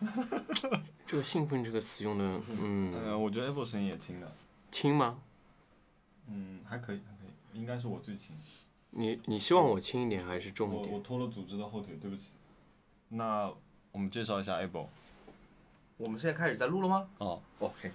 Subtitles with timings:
[1.06, 4.32] 这个兴奋这个词用的，嗯，呃，我觉得 Apple 声音也轻的，
[4.70, 5.18] 轻吗？
[6.28, 8.34] 嗯，还可以，还可以，应该是我最轻。
[8.90, 11.00] 你你希望我轻一点还是重一我我？
[11.00, 12.28] 拖了组织的后腿，对不起。
[13.08, 13.50] 那
[13.92, 14.88] 我们介绍一下 Apple。
[15.96, 17.90] 我们现在开始在录了吗哦，？OK。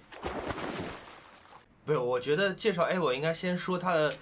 [1.84, 4.12] 不是，我觉得介绍 Able 应该先说他的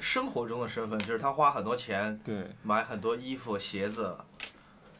[0.00, 4.16] 生活中的身份，就是他花很多钱对，买很多衣服、鞋子，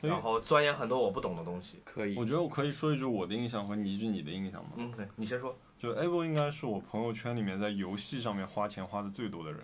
[0.09, 1.81] 然后钻研很多我不懂的东西。
[1.85, 2.25] 可以我。
[2.25, 4.71] 觉得我可以说一句我的印象和你一句你的印象吗？
[4.77, 5.57] 嗯，对，你先说。
[5.79, 9.61] 就 Apple 应该是我朋友圈里面在游戏上面花钱花的最多的人，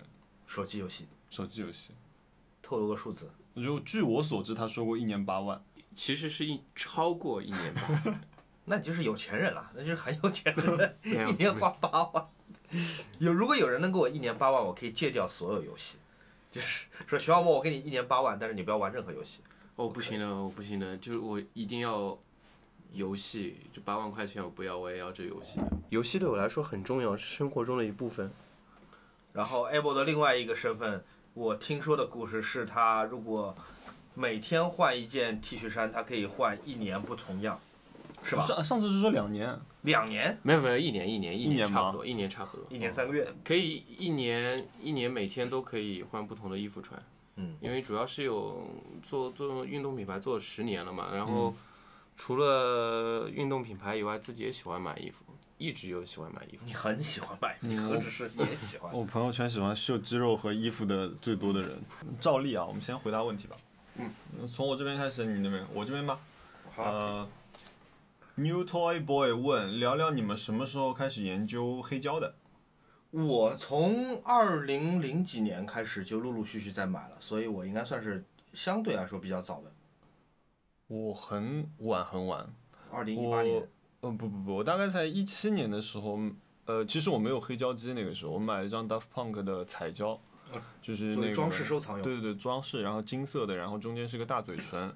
[0.47, 1.91] 手机游戏，手机游戏。
[2.61, 3.30] 透露个数字。
[3.56, 5.62] 就据我所知，他说过一年八万。
[5.92, 8.20] 其实是一超过一年吧，
[8.66, 12.28] 那你就是有钱人了，那就是很有钱的人， 一年花八万。
[13.19, 15.98] 有如果有人能给我一年八万，我可以戒掉所有游戏，
[16.48, 19.42] 就是说徐小莫，我给你一年八万，但是你不要玩任何游戏。
[19.80, 22.19] 哦，不行了，我不行了，就是我一定要
[22.93, 25.59] 游戏，这八万块钱我不要，我也要这游戏。
[25.89, 28.31] 游戏对我来说很重要，是生活中的一部分。
[29.33, 33.56] 然后 Able 的另外一个身份，我听说的故事是他如果
[34.14, 37.59] 每天换一件 T 恤衫，他可以换一年不重样，
[38.22, 38.44] 是吧？
[38.47, 43.27] 上上次是说两年，两年，没有没有，一年一年一一年差不多，一年差不多，一年三个月。
[43.42, 47.03] 可以一年一年每天都可以换不同的衣服穿。
[47.41, 48.69] 嗯，因为主要是有
[49.02, 51.55] 做做运动品牌做了十年了嘛，然嗯后
[52.16, 55.24] 除了运动品牌以外，自己也喜欢买衣服，
[55.56, 56.62] 一直有喜欢买衣服。
[56.66, 58.92] 你很喜欢买，你何止是也喜欢？
[58.94, 61.80] 我朋友圈喜欢秀肌肉和衣服的最多的人，
[62.20, 63.56] 照例啊，我们先回答问题吧。
[63.97, 64.10] 嗯，
[64.47, 66.20] 从我这边开始，你那边，我这边吧。
[66.75, 67.28] 好，呃
[68.34, 72.34] ，New Toy Boy 问，聊聊你们什么时候开始研究黑胶的？
[73.11, 79.72] 我从二零零几年开始就陆陆续续在买了，所以我应该算是相对来说比较早的。
[80.86, 82.53] 我很晚很晚，
[82.91, 83.69] 二零一八年，
[84.00, 86.19] 呃不不不，我大概在一七年的时候，
[86.66, 90.20] 呃，其实我没有黑胶机那个时候，我买了一张 Daft Punk 的彩胶，
[90.82, 92.03] 就是那个作为装饰收藏用。
[92.03, 94.92] 对对对，装饰，然后金色的，然后中间是个大嘴唇，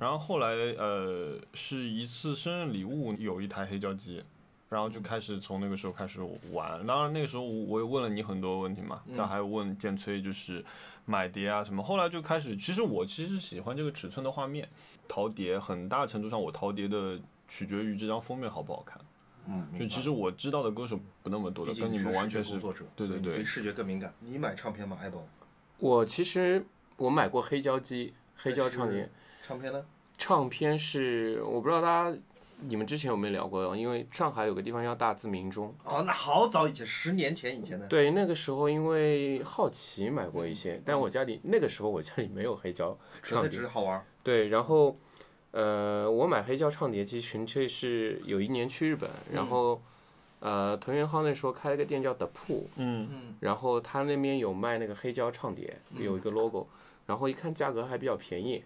[0.00, 0.48] 然后后来
[0.78, 4.24] 呃是一次生日礼物有一台黑胶机，
[4.68, 6.20] 然后就开始从那个时候开始
[6.52, 6.86] 玩。
[6.86, 10.64] 当然那个时候我也问了你很多问题嘛，然后还有问建崔就是
[11.04, 14.68] 买碟啊什么，后来就开始，其实我其实喜欢这个尺寸的画面，
[15.06, 19.00] 淘碟很大程度上我淘碟的取决于这张封面好不好看。
[19.48, 24.12] 嗯，就其实我知道的歌手不那么多的，跟你们完全是作者，对对对视觉更敏感。
[24.18, 25.22] 你买唱片吗？Apple
[25.78, 26.66] 我其实
[26.96, 29.08] 我买过黑胶机、黑胶唱片，
[29.46, 29.86] 唱片呢？
[30.18, 32.18] 唱片是我不知道大家
[32.60, 37.86] 你们之前有没有聊过，因为上海有个地方叫大自鸣钟，哦，那好早以前，十年前以前的。
[37.86, 44.04] 对，那个时候因为好奇买过一些，但我家里那个时候我家里没有黑胶唱碟只是，好玩。
[44.22, 44.96] 对，然后，
[45.50, 49.80] 呃，我买黑胶唱碟机纯粹是有一年去日本，然后，
[50.40, 53.08] 呃，藤原浩那时候开了个店叫 The Pool，嗯。
[53.12, 56.66] 嗯，然后他那边有卖那个黑胶唱碟，有一个 logo，
[57.06, 58.64] 然后一看价格还比较便宜，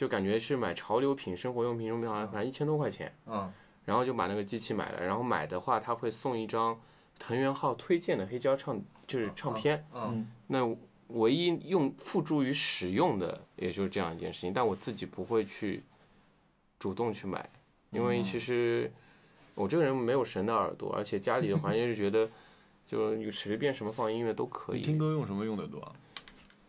[0.00, 3.52] 就感觉是买潮流品、生活用品、用品好像反正一千多块钱，嗯，
[3.84, 6.80] 然后就把那个机器买了，然后买的话他会送一张
[7.18, 10.74] 藤原浩推荐的黑胶唱就是唱片，嗯，那
[11.08, 15.82] 唯一用付诸于使用的，也就是这样一件事情，但我自己不会去
[16.78, 17.46] 主动去买，
[17.90, 18.90] 因为其实
[19.54, 22.26] 我这个人没有神的耳朵，而且家里的环境是觉得
[22.88, 24.80] 就有随便什么放音乐都可以。
[24.80, 25.92] 听，歌用什么用的多啊？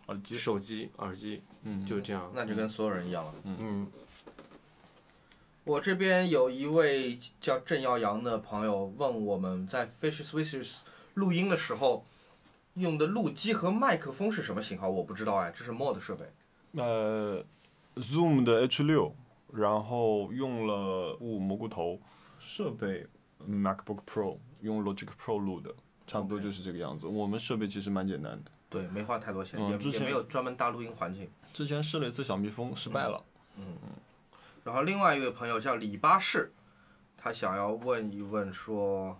[0.07, 0.35] 耳机。
[0.35, 2.31] 手机、耳机嗯，就这样。
[2.33, 3.33] 那就跟所有人一样了。
[3.43, 3.87] 嗯，
[5.63, 10.81] 我这边有一位叫郑耀阳的朋友问我们在 Fish Swishers
[11.13, 12.05] 录音的时候
[12.75, 16.25] 用的录机和麦克风是什么型号，我不知道哎，这是 Mod 设备。
[16.81, 17.43] 呃
[17.95, 19.13] ，Zoom 的 H 六，
[19.53, 21.99] 然后用了雾蘑菇头
[22.39, 23.05] 设备
[23.47, 25.73] ，MacBook Pro 用 Logic Pro 录的，
[26.07, 27.05] 差不多就是这个样子。
[27.05, 31.29] 我们设备其实蛮简单的，对，没花太多钱，也也没有专门搭录音环境。
[31.53, 33.21] 之前试了一次小蜜蜂，失败了。
[33.57, 33.89] 嗯嗯
[34.63, 36.53] 然后另外一位朋友叫李巴士，
[37.17, 39.19] 他想要问一问说，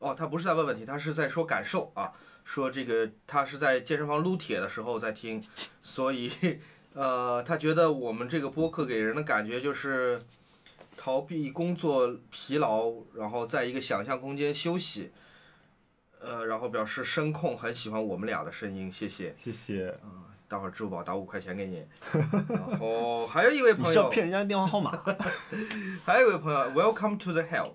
[0.00, 2.12] 哦，他不是在问问题，他是在说感受啊，
[2.44, 5.40] 说这个他是在健身房撸铁的时候在听，
[5.80, 6.28] 所以
[6.94, 10.20] 呃，他觉得我们这个播客给人的感觉就是
[10.96, 15.12] 逃避工作疲劳，然后在一个想象空间休息。
[16.26, 19.32] 呃，然后表示声控很喜欢我们俩的声音，谢谢。
[19.38, 19.96] 谢谢。
[20.02, 21.84] 嗯待会儿支付宝打五块钱给你。
[22.48, 24.96] 然后还有一位朋友，你要骗人家的电话号码？
[26.06, 27.72] 还有一位朋友，Welcome to the Hell，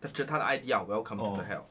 [0.00, 1.62] 他这是他的 ID 啊，Welcome to the 哦 Hell。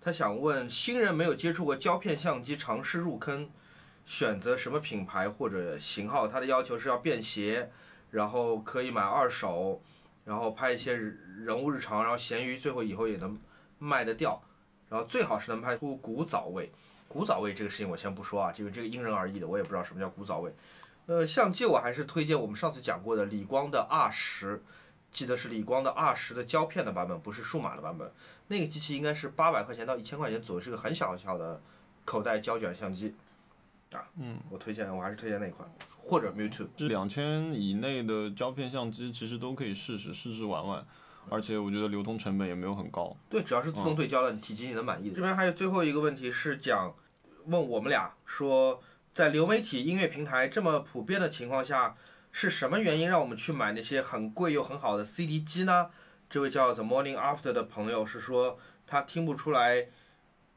[0.00, 3.50] 他想问新人没有接触过胶片相机，尝试入坑，
[4.06, 6.28] 选择什么品牌或者型号？
[6.28, 7.68] 他的要求是要便携，
[8.12, 9.82] 然后可以买二手，
[10.24, 13.36] 然后拍一些人物日常，然后咸鱼最后以后也能
[13.80, 14.40] 卖得掉，
[14.88, 16.70] 然后最好是能拍出古早味。
[17.08, 20.54] 古早味这个事情我先不说啊，这个这个因人而异的，我也不知道什么叫古早味。
[21.06, 24.62] 呃，相机我还是推荐我们上次讲过的理光的 R 十，
[25.10, 28.12] 记得是理光的 R 十的胶片的版本，不是数码的版本。
[28.48, 31.60] 那个机器应该是八百块钱到一千块钱左右，是个很小很小的
[32.04, 33.14] 口袋胶卷相机。
[33.92, 35.66] 啊，嗯，我推荐，我还是推荐那一款，
[36.02, 36.66] 或者 Mewtwo。
[36.76, 40.86] 这两千以内的胶片相机其实都可以试试试试玩玩，
[41.30, 43.16] 而且我觉得流通成本也没有很高。
[43.28, 45.16] 对，只要是自动对焦的，体积你能满意的。
[45.16, 46.94] 这边还有最后一个问题是讲，
[47.46, 48.82] 问我们俩说，
[49.12, 51.96] 在流媒体音乐平台这么普遍的情况下，
[52.32, 55.90] 是什么原因让我们去买那些很贵又很好的 CD 机呢？
[56.30, 59.86] 这位叫 The Morning After 的朋友是说，他听不出来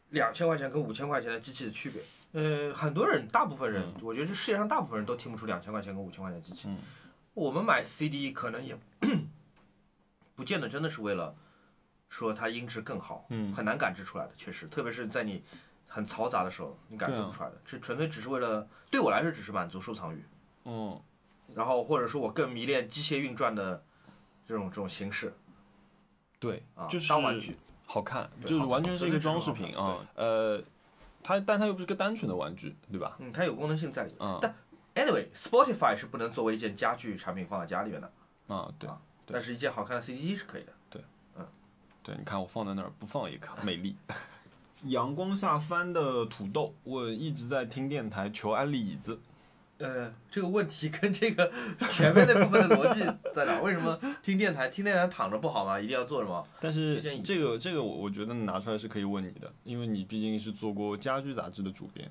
[0.10, 2.02] 两千块钱跟五千块钱的机器的区别。
[2.34, 6.68] 呃，很多人，大部分人，我觉得这世界上大部分人都听不出两千块钱跟五千块钱的机器。
[6.68, 6.78] 嗯
[7.34, 8.78] 我们买 CD 可能也
[10.42, 11.36] 不见得真的是为了
[12.10, 15.44] 说它音质更好，嗯很难感知出来的，确实，特别是在你
[15.88, 20.26] 很嘈杂的时候，你感知不出来的，这纯粹只是为了对我来说只是满足收藏欲，
[20.66, 21.00] 嗯，
[21.54, 23.86] 然后或者说我更迷恋机械运转的
[24.48, 25.32] 这种这种形式
[26.40, 27.56] 对啊，，就是当玩具，
[27.86, 30.00] 好看，就是完全是一个装饰品啊。
[30.16, 30.60] 呃，
[31.22, 33.16] 它但它又不是个单纯的玩具，对吧？
[33.20, 34.28] 嗯，它有功能性在里面。
[34.28, 34.56] 嗯但
[35.06, 38.12] anyway，Spotify 是不能作为一件家具产品放在家里面的，
[38.48, 40.74] 啊，对啊对但是一件好看的 CD 机是可以的。
[40.90, 41.02] 对，
[41.38, 41.46] 嗯，
[42.04, 43.96] 对你看我放在那儿不放也看美丽。
[44.86, 49.20] 阳光下翻的土豆，我一直在听电台求安利椅子。
[49.78, 51.52] 呃，这个问题跟这个
[51.90, 53.00] 前面那部分的逻辑
[53.34, 53.60] 在哪？
[53.62, 55.80] 为什么听电台听电台躺着不好吗？
[55.80, 56.44] 一定要坐着吗？
[56.60, 62.10] 但是这个这个我我觉得拿出来是可以问你的，因为你毕竟是做过家居杂志的主编。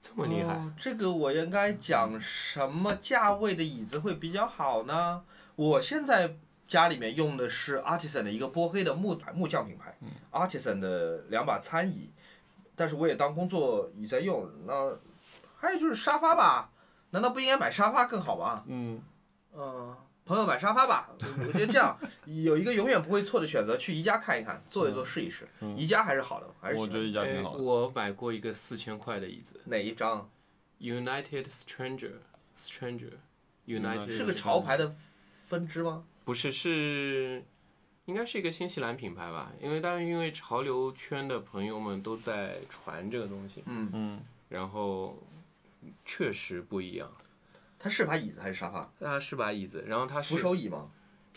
[0.00, 5.22] 这么厉害，哦这个我应该讲什么价位的椅子会比较好呢？
[5.62, 6.36] 我现在
[6.66, 9.96] 家里面用的是 Artisan 的一个波黑的木木匠品牌、
[10.30, 12.10] a r t i s a n 的两把餐椅，
[12.74, 14.50] 但是我也当工作椅在用。
[14.66, 14.98] 那
[15.56, 16.70] 还有就是沙发吧，
[17.10, 18.64] 难道不应该买沙发更好吗？
[18.66, 19.00] 嗯，
[19.54, 19.94] 嗯，
[20.24, 27.62] 朋友买沙发吧，我我觉得这样有一个永远不会错的选择，去宜家看一看，坐一坐试一试，嗯宜家还是好的，还是我觉得宜家挺哎好的。
[27.62, 30.28] 我买过一个四千块的椅子哪一张
[30.80, 32.14] ？，United Stranger
[32.56, 33.12] Stranger
[33.66, 34.92] United United 是个潮牌的
[35.52, 36.02] 分支吗？
[36.24, 37.44] 不是，是
[38.06, 39.52] 应该是一个新西兰品牌吧？
[39.60, 45.22] 因为当然因为潮流圈的朋友们都在传这个东西，嗯，嗯，然后
[46.06, 47.06] 确实不一样。
[47.78, 48.90] 它是把椅子还是沙发？
[48.98, 50.90] 它是把椅子，然后它是扶手椅吗？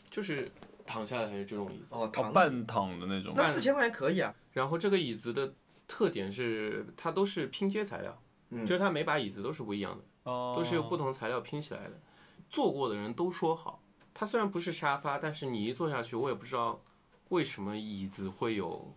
[0.10, 0.50] 就是
[0.86, 2.32] 躺下来还是这种椅子，哦，哦躺。
[2.32, 3.34] 半躺的那种。
[3.36, 4.34] 那四千块钱可以啊。
[4.54, 5.54] 然后这个椅子的
[5.90, 8.18] 特点是它都是拼接材料，
[8.52, 12.00] 嗯就是它每把椅子都是不一样的，哦都是由不同材料拼起来的。
[12.48, 13.82] 坐过的人都说好，
[14.18, 16.82] 它虽然不是沙发，但是你一坐下去，我也不知道
[17.30, 18.94] 为什么椅子会有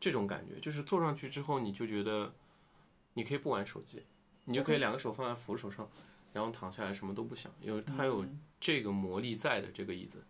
[0.00, 2.32] 这种感觉，就是坐上去之后你就觉得
[3.12, 4.02] 你可以不玩手机，
[4.46, 5.86] 你就可以两个手放在扶手上，
[6.32, 8.24] 然后躺下来什么都不想，因为它有
[8.58, 10.24] 这个魔力在的这个椅子。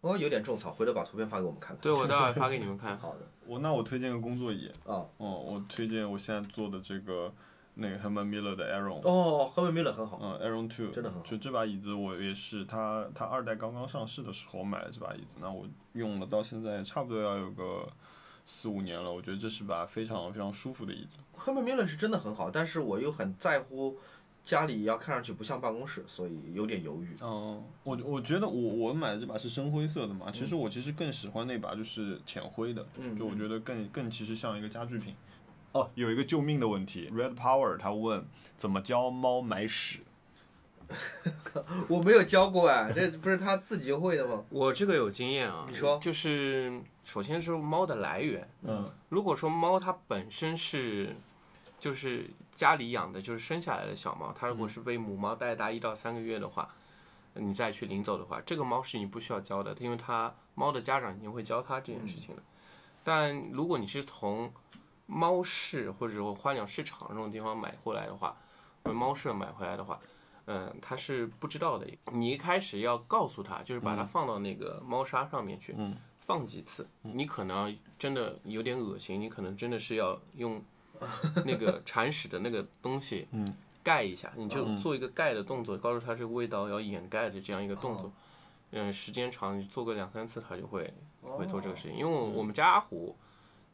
[0.00, 1.80] 哦，有点种草，回头把图片发给我们看看。
[1.82, 2.96] 对，我待会儿发给你们看。
[3.00, 3.28] 好的。
[3.44, 4.70] 我那我推荐个工作椅。
[4.86, 5.04] 啊。
[5.16, 7.34] 哦，我推荐我现在坐的这个
[7.78, 9.02] 那个 Herman Miller 的 Aeron。
[9.70, 10.18] Miller 很好。
[10.22, 17.86] 嗯，Aeron Two 真的很好就这把椅子，我也是，它它二代刚刚上市的时候买的这把椅子，那我用了到现在差不多要有个
[18.46, 21.18] 四五年了，我觉得这是把非常非常舒服的椅子。
[21.38, 23.98] Herman Miller 是真的很好，但是我又很在乎
[24.42, 27.14] 家里要看上去不像办公室，所以有点犹豫。
[27.20, 35.14] 嗯，我我觉得我我买的这把是深灰色的嘛，其实我其实更喜欢那把就是浅灰的，嗯就我觉得更更其实像一个家具品。
[35.76, 40.00] 哦，有一个救命的问题，Red Power 他问怎么教猫买屎。
[41.88, 44.44] 我没有教过哎，这不是他自己会的吗？
[44.50, 48.48] 我这个有经验啊，你说就是首先是猫的来源。
[48.62, 51.16] 嗯如果说猫它本身是
[51.80, 56.68] 就是家里养的，就是生下来的小猫，它如果是被母猫带大一到三个月的话，
[57.34, 62.42] 你再去领走的话，这个猫是你不需要教的，因为它猫的家长已经会教它这件事情的。
[63.02, 64.52] 但如果你是从
[65.06, 68.36] 猫市或者说花鸟市场这种地方买回来的话，
[68.82, 69.98] 或者猫舍买回来的话，
[70.46, 71.86] 嗯，它是不知道的。
[72.12, 80.60] 你一开始要告诉他，就是把它放到那个猫砂上面去，嗯放几次，你可能真的有点恶心，你可能真的是要用
[81.44, 88.10] 那个 铲屎的那个东西嗯盖一下，你就做一个盖的动作，告诉他这个味道要掩盖的这样一个动作。
[88.72, 91.96] 嗯，时间长，你做个两三次，它就会会做这个事情。
[91.96, 93.16] 因为我我们家阿虎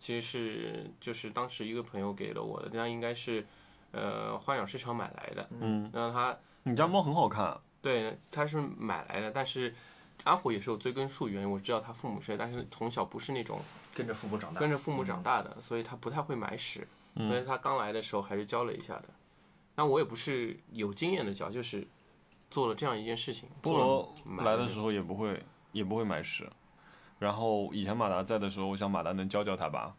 [0.02, 3.46] 其实是就是当时一个朋友给了我的，那应该是
[3.92, 7.60] 呃花鸟市场买来的，嗯，然后他你家猫很好看啊。
[7.80, 9.72] 对，他是买来的，但是
[10.24, 13.60] 阿虎也是有追根溯源，我知道他父母是，但是从小不是那种
[13.94, 14.68] 跟着父母长大跟。
[14.68, 16.84] 着父母长大的，所以他不太会买屎。
[17.14, 19.04] 所以他刚来的时候还是教了一下的。
[19.76, 21.86] 那我也不是有经验的教，就是
[22.50, 23.48] 做了这样一件事情。
[23.62, 25.40] 菠萝来的时候也不会
[25.70, 26.50] 也不会买屎，
[27.22, 29.94] 然后以前马达在的时候，我想马达能教教他吧，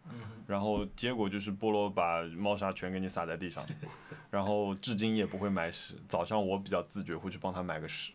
[0.45, 3.65] 然后结果就是菠萝把猫砂全给你撒在地上，
[4.29, 5.95] 然后至今也不会买屎。
[6.05, 8.11] 早上我比较自觉，会去帮他买个屎。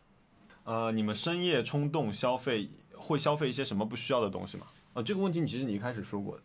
[0.65, 4.67] 呃，你们深夜冲动消费会消费一些什么不需要的东西吗？
[4.93, 6.43] 呃、这个问题你其实你一开始说过的。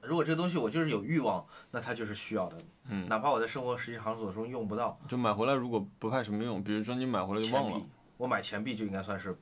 [0.00, 2.56] 如果这个东西我就是有欲望，那它就是需要的。
[2.86, 7.86] 嗯，哪怕我在生活实际场所中用不到，就买回来如果不派什么用，比如说你买回来就忘了，，
[8.16, 9.38] 我买钱币就应该算是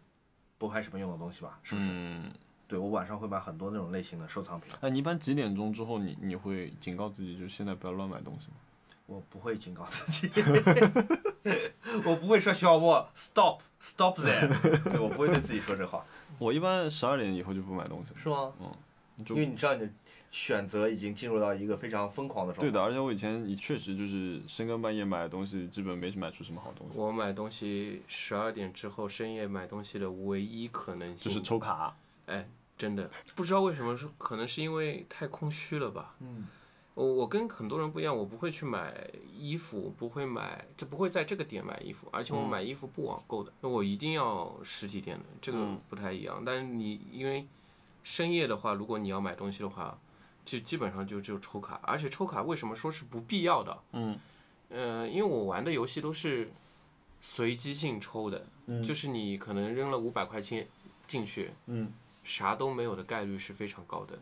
[0.58, 1.61] 不派什么用的东西吧？
[1.62, 1.87] 是不是？
[1.88, 2.32] 嗯，
[2.68, 8.54] 对我晚上会买很多那种类型的收藏品，哎，你一般几点钟之后你你会警告自己，就现在不要乱买东西吗？
[9.06, 10.28] 我不会警告自己，
[12.04, 14.49] 我不会说小莫 stop stop there，
[14.90, 16.04] 对我不会对自己说这话，
[16.38, 18.20] 我一般十二点以后就不买东西了。
[18.23, 18.52] 是吗？
[18.61, 18.73] 嗯
[19.30, 19.90] 因为你知道你的
[20.30, 22.70] 选择已经进入到一个非常疯狂的状态。
[22.70, 31.96] 对的，而且我以前也确实就是深更半夜买的东西，基本没买出什么好东西，我买东西十二点之后深夜买东西的唯一可能性，就是抽卡。
[32.26, 32.46] 哎，
[32.76, 33.11] 真的。
[33.35, 36.14] 不知道为什么，是可能是因为太空虚了吧？
[36.21, 36.47] 嗯，
[36.95, 38.95] 我我跟很多人不一样，我不会去买
[39.37, 45.80] 衣服，不会买，就不会在这个点买衣服，而且我买衣服不网购的，我一定要实体店的，这个嗯。
[45.88, 46.42] 不太一样。
[46.45, 47.47] 但是你因为
[48.02, 49.99] 深夜的话，如果你要买东西的话，
[50.45, 53.78] 就基本上就只有抽卡，而且抽卡为什么说是不必要的？
[53.92, 54.18] 嗯，
[54.68, 56.52] 呃，因为我玩的游戏都是
[57.21, 58.47] 随机性抽的，
[58.85, 60.68] 就是你可能扔了五百块钱
[61.09, 61.92] 进去，嗯，
[62.26, 64.18] 啥都没有的概率是非常高的，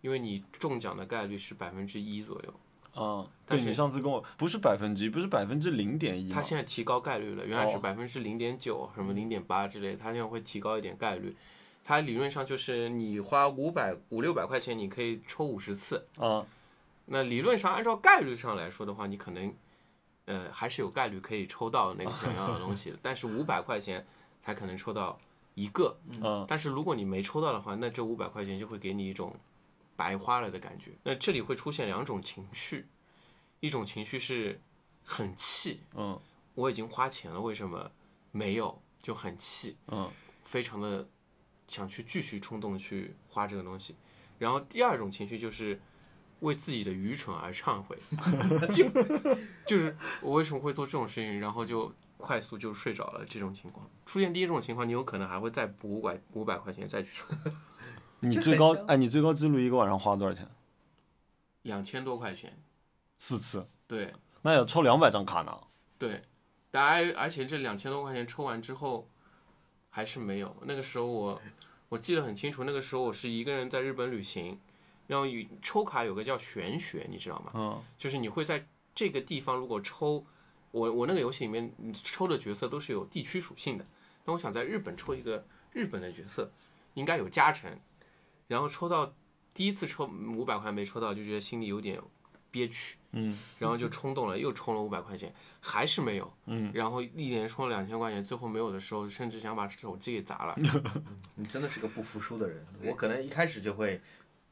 [0.00, 2.54] 因为你中奖的概率是百分之一左右。
[2.94, 6.34] 啊，但是对你上次跟我不是百分之一，不是百分之零点一吗？
[6.34, 11.36] 它现在提高概率了，原来是哦百分之零点九，什么零点八之类的，它现在会提高一点概率。
[11.84, 16.06] 它理论上就是你花五百五六百块钱，你可以抽五十次。
[16.16, 16.44] 啊，
[17.06, 19.54] 那理论上按照概率上来说的话，你可能
[20.24, 24.04] 呃还是有概率可以抽到那个想要的东西的，但是五百块钱
[24.40, 25.18] 才可能抽到
[25.62, 25.98] 一个。
[26.22, 29.34] 嗯但是如果你没抽到的话，那这五百块钱就会给你一种
[29.96, 30.92] 白花了的感觉。
[31.02, 32.86] 那这里会出现两种情绪，
[33.60, 34.60] 一种情绪是
[35.02, 36.18] 很气，嗯
[36.54, 37.90] 我已经花钱了，为什么
[38.30, 38.80] 没有？
[39.00, 40.10] 就很气，嗯
[40.42, 41.08] 非常的
[41.68, 43.94] 想去继续冲动去花这个东西。
[44.38, 45.80] 然后第二种情绪就是
[46.40, 47.96] 为自己的愚蠢而忏悔，
[48.74, 48.88] 就
[49.66, 53.24] 就是我为什么会做这种事情，然后就快速就睡着了。
[53.24, 57.26] 这种情况出现第一种情况，你有可能还会再补五百五百块钱再去抽，
[58.20, 60.46] 你最高哎，你最高记录一个晚上花了多少钱？
[61.62, 62.58] 两千多块钱。
[63.16, 65.58] 四次，对那要抽两百张卡呢。
[65.98, 66.22] 对，
[66.70, 69.08] 大家而且这两千多块钱抽完之后
[69.90, 70.56] 还是没有。
[70.62, 71.42] 那个时候我
[71.88, 74.60] 我记得很清楚，那个时候我是一个人在日本旅行，
[75.08, 77.50] 然后有抽卡有个叫玄学，你知道吗？
[77.54, 80.24] 嗯就是你会在这个地方如果抽，
[80.70, 83.86] 我我那个游戏里面你抽的角色都是有地区属性的，
[84.24, 86.50] 那我想在日本抽一个日本的角色，
[86.94, 87.78] 应该有加成，
[88.46, 89.14] 然后抽到
[89.54, 92.00] 第一次抽五百块没抽到，就觉得心里有点
[92.50, 100.56] 憋屈，嗯然后就冲动了，又充了五百块钱，还是没有，嗯，然后一连充了两千块钱，最后没有的时候，甚至想把手机给砸了。
[101.36, 102.66] 你真的是个不服输的人。
[102.84, 104.00] 我可能一开始就会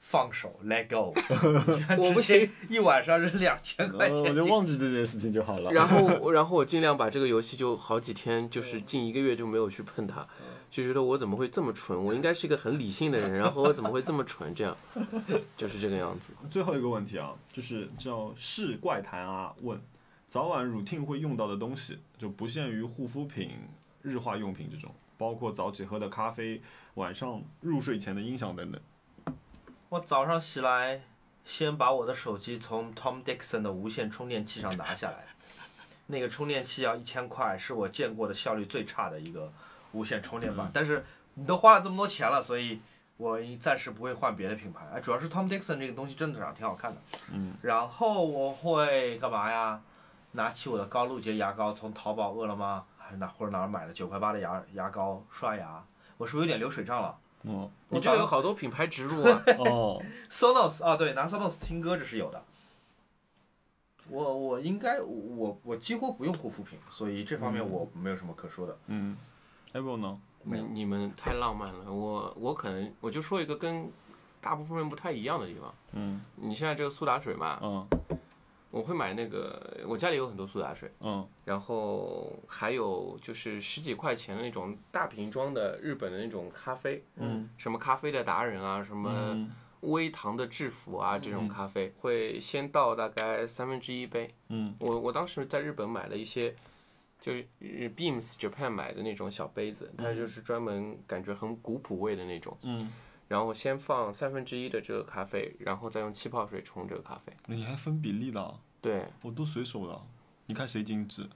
[0.01, 1.13] 放手 let go，
[1.99, 5.73] 我不行一晚上扔两千块呃钱我就忘记这件事情就好了。
[5.73, 10.25] 然后， 然后我尽量把这个游戏就好几天，就是近一个月就没有去碰它，
[10.71, 11.99] 就觉得我怎么会这么蠢？
[11.99, 14.55] 我应该是一个很理性的人，然后我怎么会这么蠢？
[14.55, 14.77] 这样，
[15.57, 16.33] 就是这个样子。
[16.49, 19.81] 最后一个问题啊，就是叫是怪谈啊问，
[20.29, 23.51] 早晚 routine 会用到的东西，就不限于护肤品、
[24.03, 26.63] 日化用品这种，包括早起喝的咖啡、
[26.95, 28.81] 晚上入睡前的音响等等。
[29.89, 31.03] 我早上起来，
[31.45, 35.27] 先把我的手机从 Tom Dixon 的无线充电器上拿下来，
[36.07, 39.53] 那个充电器要一千块，是我见过的效率最差的一个
[39.93, 40.69] 无线充电板。
[40.75, 42.81] 但是你都花了这么多钱了，所以
[43.17, 44.85] 我暂时不会换别的品牌。
[44.93, 46.99] 哎，主要是 Tom Dixon 这个东西真的长得挺好看的。
[47.33, 47.55] 嗯。
[47.63, 49.81] 然后我会干嘛呀？
[50.33, 55.83] 拿起我的高露洁牙膏，从淘宝、饿了么还是哪或者哪儿买的九块八的牙牙膏刷牙。
[56.19, 57.17] 我是不是有点流水账了？
[57.49, 62.43] 嗯，你这个有好多品牌植入啊， 哦，Sonos 啊，对，拿 Sonos 听歌这是有的。
[64.09, 68.77] 我我应该我我几乎不用护肤品，所以这方面我没有什么可说的。
[68.87, 69.17] 嗯
[69.73, 70.21] b e 呢？
[70.43, 71.93] 你你们太浪漫了。
[71.93, 73.91] 我我可能我就说一个跟
[74.41, 75.75] 大部分人不太一样的地方。
[75.93, 77.87] 嗯你现在这个苏打水嘛，嗯
[78.77, 94.35] 我会买那个，我家里有很多苏打水，嗯然后还有就是十几块钱的那种大瓶装的日本的那种咖啡，嗯什么咖啡的达人啊，什么嗯微糖的制服啊，这种咖啡会先倒大概三分之一杯。
[94.49, 96.55] 嗯我我当时在日本买了一些，
[97.19, 102.57] 就是 Beams Japan 买的那种小杯子，它就是专门感觉很古朴味的那种。
[102.63, 102.93] 嗯，
[103.29, 107.33] 然后先放三分之一的这个咖啡，然后再用气泡水冲这个咖啡。
[107.47, 110.07] 你还分比例的啊，对我都随手了，
[110.47, 111.29] 你看谁精致？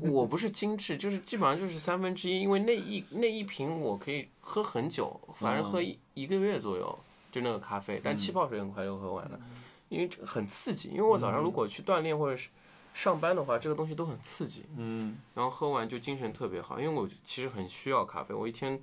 [0.00, 6.98] 我不是精致，就是基本上就是三分之一，因为那一那一瓶我可以喝很久，反正喝一一个月左右，
[7.30, 9.38] 就那个咖啡，但气泡水很快就喝完了，
[9.88, 10.88] 因为这很刺激。
[10.88, 12.48] 因为我早上如果去锻炼或者是
[12.94, 16.80] 上班的话，这个东西都很刺激，嗯然后喝完就精神特别好。
[16.80, 18.80] 因为我其实很需要咖啡，我一天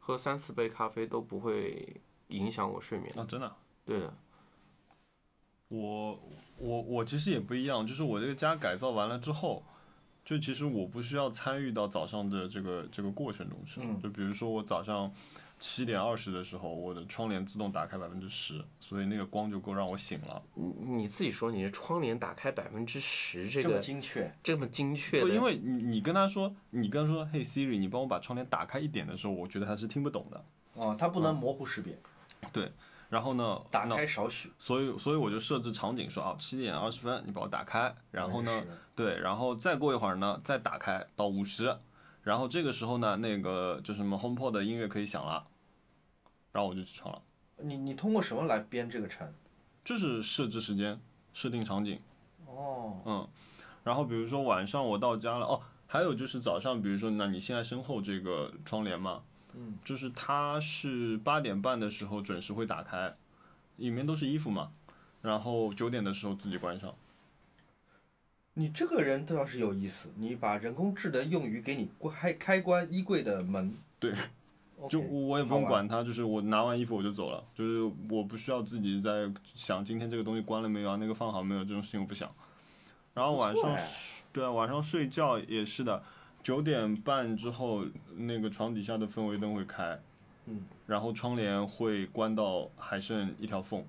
[0.00, 1.96] 喝三四杯咖啡都不会
[2.28, 3.10] 影响我睡眠。
[3.18, 3.56] 啊，真的啊。
[3.86, 4.14] 对的，
[5.74, 6.20] 我
[6.58, 9.62] 我我其实也不一样，就是我这个家改造完了之后，
[10.24, 13.80] 就其实我不需要参与到早上的这个这个过程中去。
[13.82, 15.12] 嗯就比如说我早上
[15.58, 20.42] 七点二十的时候，我的窗帘自动打开百分之十，所以那个光就够让我醒了。
[20.54, 30.44] 你你自己说你的窗帘打开百分之十，这这么个精确，这么精确不，因为你你跟他说，你跟他说，嘿 Siri，你帮我把窗帘打开一点的时候，我觉得他是听不懂的。
[30.74, 31.98] 哦，他不能模糊识别，
[33.14, 34.52] 然后呢，打开少许。
[34.58, 38.64] 所以所以我就设置场景说啊，七点二十分你帮我打开，然后呢，
[38.96, 41.78] 对，然后再过一会儿呢，再打开到五十，
[42.24, 45.46] 然后这个时候呢，那个就什么 HomePod 的音乐可以响了，
[46.50, 47.22] 然后我就起床了，
[47.58, 49.32] 你你通过什么来编这个程？
[49.84, 51.00] 就是设置时间，
[51.32, 52.00] 设定场景，
[52.46, 53.28] 哦，嗯，
[53.84, 59.22] 然后比如说晚上我到家了，哦，还有就是早上，比如说那你现在身后这个窗帘嘛，
[59.56, 63.14] 嗯，就是它是八点半的时候准时会打开，
[63.76, 64.72] 里面都是衣服嘛，
[65.22, 66.94] 然后九点的时候自己关上。
[68.54, 73.74] 你这个人倒是有意思，你把人工智能用于给你开开关衣柜的门。
[73.98, 74.12] 对
[74.90, 82.30] 就我也不用管它，就是我拿完衣服我就走了，就是我不需要自己在想今天这个东西关了没有啊，那个放好没有，这种事情我不想。
[83.14, 83.76] 然后晚上
[84.32, 86.02] 对啊，晚上睡觉也是的，
[86.44, 89.98] 九点半之后那个床底下的氛围灯会开，
[90.44, 93.82] 嗯，然后窗帘会关到还剩一条缝，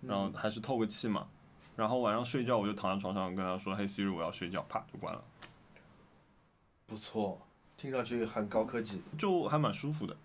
[0.00, 1.26] 然后还是透个气嘛。
[1.74, 5.22] 然后晚上睡觉我就躺在床上跟他说：“嘿 Siri，我要睡觉。”啪就关了，
[6.86, 7.40] 不错，
[7.76, 10.16] 听上去很高科技，就还蛮舒服的。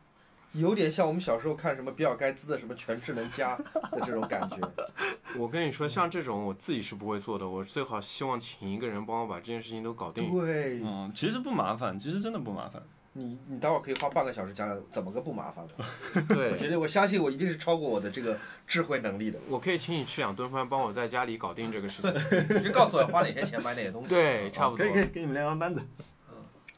[0.54, 3.56] 有点像我们小时候看什么比尔盖茨的什么全智能家
[3.92, 4.58] 的这种感觉。
[5.38, 10.32] 我跟你说，像这种我自己是不会做的，我最好希望请一个人帮我把这件事情都搞定。
[10.32, 12.82] 对，嗯，其实不麻烦，其实真的不麻烦。
[13.16, 15.74] 你你待会儿可以花半个小时讲讲怎么个不麻烦的。
[16.36, 19.40] 我觉，得我相信我一定是超过我的这个智慧能力的。
[19.48, 22.12] 我可以请你吃两顿饭，帮我在家里搞定这个事情。
[22.58, 24.10] 你就告诉我花哪些钱买哪些东西。
[24.10, 24.94] 对，差不多可以。
[24.94, 25.82] 可以，给你们量量单子。
[26.30, 26.36] 嗯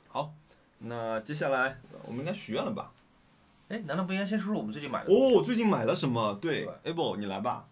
[0.09, 0.33] 好，
[0.79, 2.91] 那接下来我们应该许愿了吧？
[3.67, 5.11] 哎，难道不应该先说说我们最近买的？
[5.11, 6.37] 哦，我最近买了什么？
[6.41, 7.65] 对对，Able，你来吧。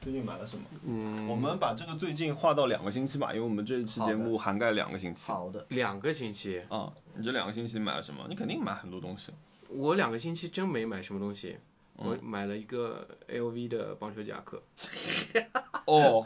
[0.00, 0.64] 最近买了什么？
[0.84, 5.30] 嗯，我们把这个最近划到两个星期吧，因为我们这一期节目涵盖两个星期。
[5.30, 8.26] 好的，两个星期，啊，你这两个星期买了什么？
[8.28, 9.30] 你肯定买很多东西。
[9.68, 11.56] 我两个星期真没买什么东西。
[11.94, 14.60] 我买了一个 LV 的棒球夹克，
[15.86, 16.24] 哦，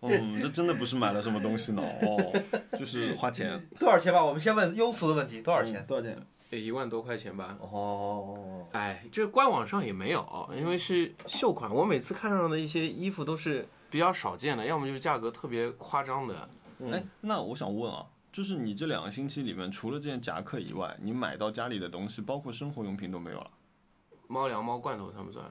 [0.00, 1.82] 嗯，这真的不是买了什么东西呢。
[1.82, 2.42] 哦，
[2.76, 3.62] 就是花钱。
[3.78, 4.24] 多少钱吧？
[4.24, 5.84] 我们先问庸俗的问题，多少钱？
[5.86, 6.18] 多少钱？
[6.56, 7.56] 得一万多块钱吧。
[7.60, 11.72] 哦，哎，这官网上也没有，因为是秀款。
[11.72, 16.48] 我每次看上的一些衣服都是比较少见的，要么就是价格特别夸张的。
[16.90, 23.50] 哎，那我想问啊，就是你这两个星期里面，除了这件夹克以外，你买到家里的东西，包括生活用品都没有了？
[24.26, 25.44] 猫粮、猫罐头算不算？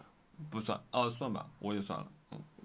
[0.50, 2.08] 不算，哦，算吧，我也算了。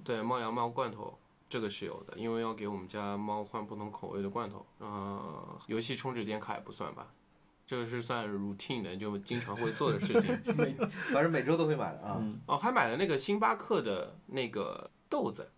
[0.04, 1.18] 对，猫粮、猫罐头
[1.48, 4.64] 这个是有的，因为要给我们家猫换不同口味的罐头。
[4.78, 7.08] 啊、游戏充值点卡也不算吧，
[7.66, 10.38] 这个是算 routine 的，就经常会做的事情。
[10.54, 10.74] 每
[11.12, 12.22] 反正每周都会买的啊。
[12.46, 15.50] 哦，还买了那个星巴克的那个豆子，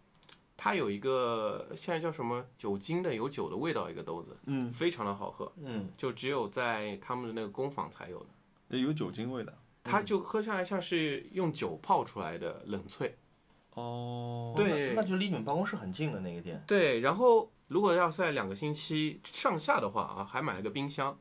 [0.57, 8.27] 它有一个现在叫什么酒精的有酒的味道一个豆子，嗯，非常的好喝，嗯，就只有在他们的那个工坊才有的。
[8.69, 9.53] 也有酒精味的。
[9.83, 13.11] 它就喝下来像是用酒泡出来的冷萃。
[13.75, 16.63] 哦，对那那就离你们办公室很近的那个店。
[16.67, 21.19] 对，然后如果要在两个星期上下的话啊，还买了个冰箱。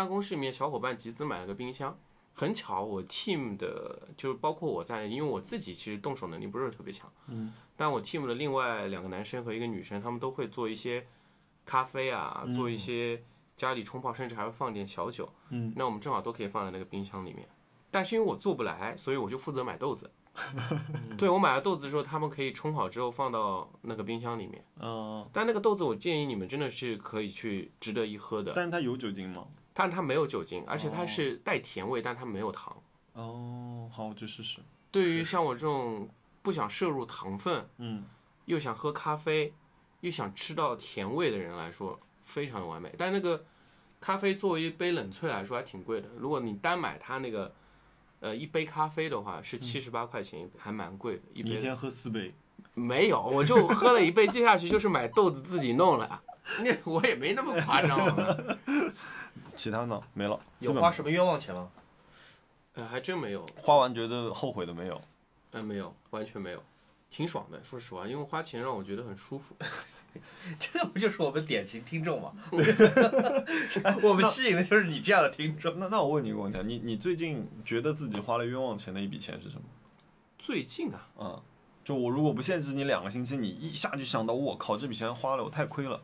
[0.00, 1.94] 办公室里面小伙伴集资买了个冰箱，
[2.32, 11.06] 很巧，我 team 的就是包括我在内，因为我自己其实动手能力不是特别强，嗯，但我 team 的另外两个男生和一个女生，他们都会做一些
[11.66, 13.22] 咖啡啊，做一些
[13.54, 17.46] 家里冲泡，甚至还会放点小酒，嗯，那我们正好都可以放在那个冰箱里面。
[17.90, 20.10] 但是因为我做不来，所以我就负责买豆子。
[21.18, 24.64] 对我买了豆子之后，他们可以冲好之后放到那个冰箱里面。
[24.78, 28.52] 嗯，但那个豆子，我建议你们真的是可以去值得一喝的。
[28.54, 29.46] 但是它有酒精吗？
[29.72, 32.76] 但它没有酒精，而且它是带甜味，但它没有糖。
[33.12, 34.60] 哦，好，我去试试。
[34.90, 36.08] 对于像我这种
[36.42, 38.04] 不想摄入糖分，嗯，
[38.46, 39.54] 又想喝咖啡，
[40.00, 42.92] 又想吃到甜味的人来说，非常的完美。
[42.98, 43.44] 但那个
[44.00, 47.52] 咖啡作为一杯冷萃来说还挺贵的，如果你单买它那个，
[48.20, 51.22] 呃，一杯咖啡的话是七十八块钱一杯，还蛮贵的。
[51.34, 52.34] 一杯你一天喝四杯，
[52.74, 56.22] 没有，我就喝了一杯，接下去就是买豆子自己弄了。
[56.64, 57.96] 那我也没那么夸张
[59.56, 60.38] 其他呢没了。
[60.60, 61.70] 有花什么冤枉钱吗？
[62.74, 65.00] 哎，还真没有，花完觉得后悔的没有。
[65.52, 66.62] 哎，没有，完全没有，
[67.10, 67.62] 挺爽的。
[67.64, 69.56] 说实话，因为花钱让我觉得很舒服。
[70.58, 72.32] 这不就是我们典型听众吗？
[74.02, 75.78] 我们吸引的就是你这样的听众。
[75.78, 79.62] 那那我问你一个问题啊，你你最近觉得自己花了冤枉钱的一笔钱是什么？
[80.38, 81.42] 最近啊，嗯，
[81.84, 86.00] 就我如果不限制你两个星期，你一下就想到我靠这笔钱花了，我太亏了，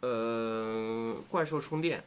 [0.00, 2.02] 呃，怪兽充电，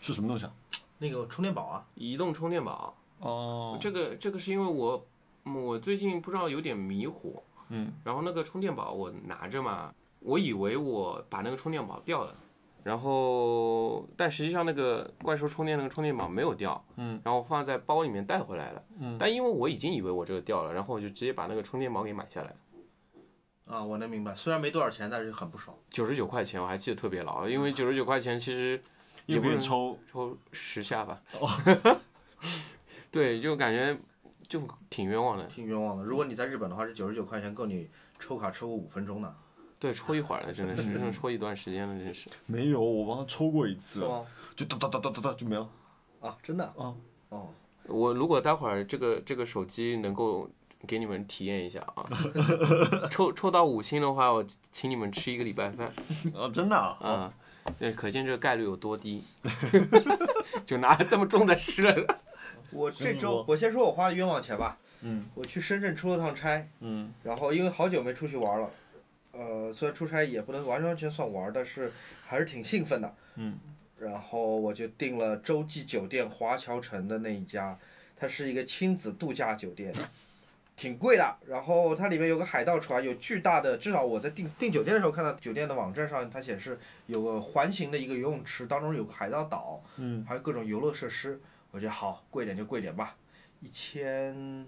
[0.00, 0.52] 是什么东西啊？
[0.98, 5.06] 那个充电宝啊，移动充电宝，哦，这个这个是因为我
[5.44, 12.34] 嗯我最近不知道有点迷糊，嗯，然后那个充电宝我拿着嘛，我以为我把那个充电宝掉了，
[12.82, 22.54] 然后但实际上那个怪兽充电那个充电宝没有掉，嗯，然后放在包里面带回来了，嗯，但因为我已经以为我这个掉了，然后我就直接把那个充电宝给买下来，
[23.66, 25.76] 啊，我能明白，虽然没多少钱，但是很不爽。
[25.90, 28.80] 九十九块钱我还记得特别牢，因为九十九块钱其实
[29.26, 31.50] 也不是抽，抽十下吧，哦
[33.10, 33.98] 对，就感觉
[34.46, 36.04] 就挺冤枉的，挺冤枉的。
[36.04, 39.34] 如果你在日本的话，是九十九块钱够你抽卡抽个五分钟的，
[39.80, 42.30] 对，抽一会儿了，真的是， 真的抽一段时间了，真是。
[42.46, 44.00] 没有，我帮他抽过一次，
[44.54, 45.68] 就哒哒哒哒哒哒就没了。
[46.20, 46.64] 啊，真的？
[46.76, 46.94] 啊，
[47.30, 47.48] 哦，
[47.84, 50.48] 我如果待会儿这个这个手机能够
[50.86, 52.06] 给你们体验一下啊，
[53.10, 55.92] 抽抽到五星的话，我请你们吃一个礼拜饭。
[56.32, 57.32] 哦，真的啊，啊，
[57.78, 59.22] 那可见这个概率有多低，
[60.64, 62.20] 就拿了这么重的吃了。
[62.70, 64.78] 我这周我先说我花的冤枉钱吧。
[65.02, 65.26] 嗯。
[65.34, 67.12] 我去深圳出了趟差，嗯。
[67.22, 68.70] 然后因为好久没出去玩了，
[69.32, 71.92] 呃，虽然出差也不能完完全算玩，但是
[72.26, 73.14] 还是挺兴奋的。
[73.36, 73.58] 嗯，
[73.98, 77.78] 然后我就订了洲际酒店华侨城的那一家，
[78.16, 79.92] 它是一个亲子度假酒店，
[80.76, 81.36] 挺贵的。
[81.46, 91.40] 然后它里面有个海盗船，有巨大的，至少我在订订酒店的时候看到酒店的网站上，它显示有个环形的一个游泳池，当中有个海盗岛，嗯，还有各种游乐设施。
[91.72, 93.16] 我觉得好，贵点就贵点吧，
[93.60, 94.66] 一千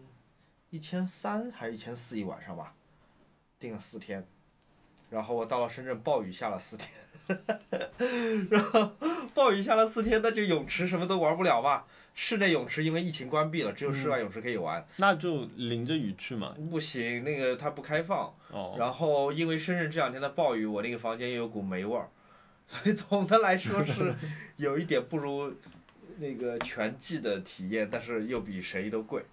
[0.71, 2.75] 一千三还是一千四一晚上吧，
[3.59, 4.27] 订了四天，
[5.09, 6.91] 然后我到了深圳，暴雨下了四天，
[8.51, 8.93] 然后
[9.33, 11.85] 暴雨下了四天，那就泳池什么都玩不了嘛。
[12.21, 14.85] 室内泳池因为疫情关闭了，只有室外泳池可以玩。
[14.97, 16.53] 那就淋着雨去嘛。
[16.69, 18.35] 不行，那个它不开放。
[18.51, 22.09] 哦，然后因为深圳这两天的暴雨，我那个房间又有股霉味儿，
[22.67, 24.13] 所以总的来说是
[24.59, 25.55] 有一点不如
[26.19, 29.25] 那个全季的体验，但是又比谁都贵。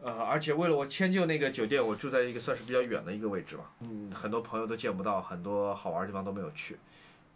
[0.00, 6.78] 呃，而且为了我迁就那个酒店，我住在一个算是比较远的一个位置吧，嗯，很多朋友都见不到，很多好玩的地方都没有去，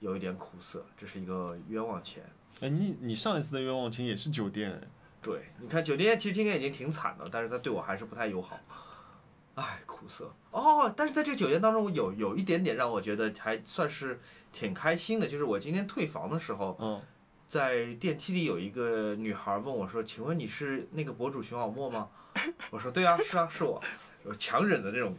[0.00, 2.22] 有一点苦涩，这是一个冤枉钱。
[2.60, 4.88] 哎，你你上一次的冤枉钱也是酒店哎。
[5.20, 8.58] 对，你看酒店其实今年已经挺惨的，但是他对我还是不太友好，
[9.56, 10.32] 唉，苦涩。
[10.52, 14.20] 哦，但是在这个酒店当中，有有一点点让我觉得还算是
[14.52, 17.02] 挺开心的，就是我今天退房的时候，嗯，
[17.48, 22.08] 在电梯里有一个女孩问我说：“请问你是那个博主熊小莫吗？”
[22.70, 23.82] 我说：“对啊，是啊，是我。”
[24.24, 25.16] 我强忍的那种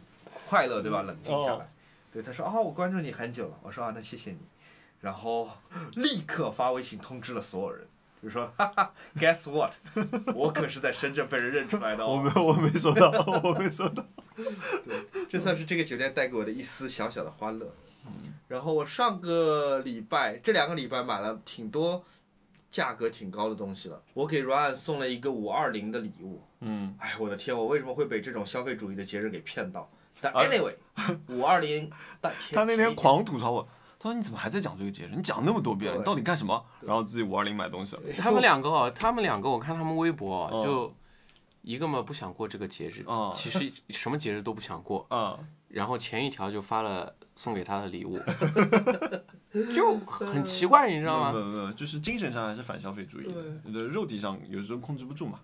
[0.48, 1.02] 快乐，对吧？
[1.02, 1.70] 冷静下来。
[2.12, 4.38] 对，她说：“哦，我关注你很久了。”我说：“啊，那谢谢你。”
[5.00, 5.48] 然后
[5.94, 7.86] 立刻发微信通知了所有人，
[8.22, 9.72] 就说：“哈 哈，Guess what？
[10.34, 12.16] 我可是在深圳被人认出来的哦。
[12.16, 13.10] 我没有，我没收到，
[13.42, 14.04] 我没收到。”
[14.36, 17.74] 对这算是这个酒店带给我的一丝小小的欢乐。
[18.48, 22.04] 然后我上个礼拜，这两个礼拜买了挺多
[22.70, 24.02] 价格挺高的东西了。
[24.12, 26.42] 我给 Ryan 送了一个五二零的礼物。
[26.60, 29.88] 嗯，哎，我的天，我为什么会被这种消费主义的节日给骗到？
[30.20, 30.74] 但啊 anyway，
[31.28, 33.68] 五二零，但他那天狂吐槽我，
[34.02, 35.10] 他说你怎么还在讲这个节日？
[35.14, 36.64] 你讲那么多遍了，你到底干什么？
[36.80, 38.02] 然后自己五二零买东西了。
[38.16, 40.92] 他们两个哦，他们两个我看他们微博就
[41.60, 48.18] 一个嘛不想过这个节日，嗯 其实什么节日都不想过，啊， 然后前一条就发了送给他的礼物，
[49.76, 51.32] 就很奇怪，你知道吗？
[51.32, 53.32] 没有没有，就是精神上还是反消费主义的，
[53.64, 55.38] 你的肉体上有时候控制不住嘛。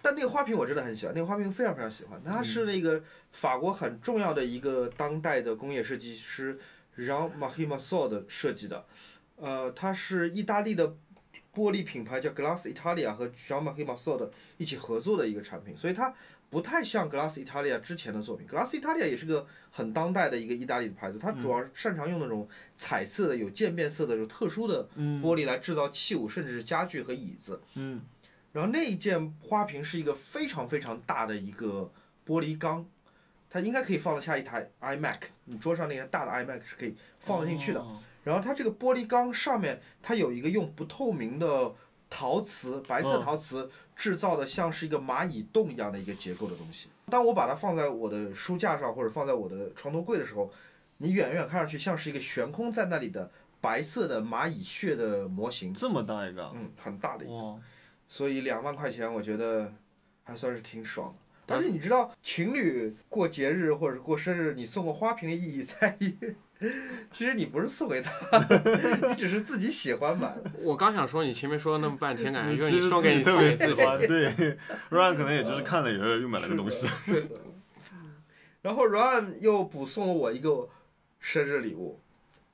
[0.00, 2.18] 但那个花瓶我真的很喜欢，那个花瓶非常非常喜欢。
[2.24, 6.58] 它是那个法国很重要的一个当代的工业设计师
[6.96, 8.84] Marie Masson 的设计的，
[9.36, 10.96] 呃，它是意大利的
[11.54, 16.14] 玻璃品牌叫 Glass Italia 和 Jean Marc Marceau 一起合作的一个产品，所以它
[16.48, 18.46] 不太像 Glass Italia 之前的作品。
[18.46, 27.60] Glass Italia 也是个很当代的一个意大利的牌子，它主要擅长用那种彩色的、有渐变色的、有特殊的玻璃来制造器物，甚至是家具和椅子。
[27.74, 28.02] 嗯，
[28.52, 31.90] 然后那一件花瓶是一个非常非常大的一个
[32.26, 32.84] 玻璃缸，
[33.50, 37.80] 它应该可以放得下一台 iMac，你桌上那些大的 iMac 是可以放得进去的。
[37.80, 41.74] 哦然后它这个玻璃缸上面它有一个用不透明的
[42.10, 46.90] 陶瓷，白色嗯陶瓷制造的像是一个蚂蚁洞一样的一个结构的东西。
[47.06, 50.52] 当我把它放在我的书架上或者放在我的床头柜的时候，
[50.98, 57.58] 你远远看上去像是一个悬空在那里的白色的蚂蚁穴的模型，这么大一个啊，嗯，很大的一个。
[58.06, 59.72] 所以两万块钱，我觉得
[60.24, 61.20] 还算是挺爽的。
[61.50, 66.36] 但是你知道，情侣过节日或者是过生日，你送个花瓶的意义在于，
[67.10, 68.12] 其实你不是送给他，
[69.08, 70.36] 你只是自己喜欢吧。
[70.60, 73.52] 我刚想说，你前面说了那么半天，感觉你送给你自己特别。
[73.52, 74.56] 喜欢，对
[74.90, 76.88] ，Ryan 可能也就是看了以后又买了个东西。
[78.62, 80.68] 然后 Ron 又补送了我一个
[81.18, 81.98] 生日礼物，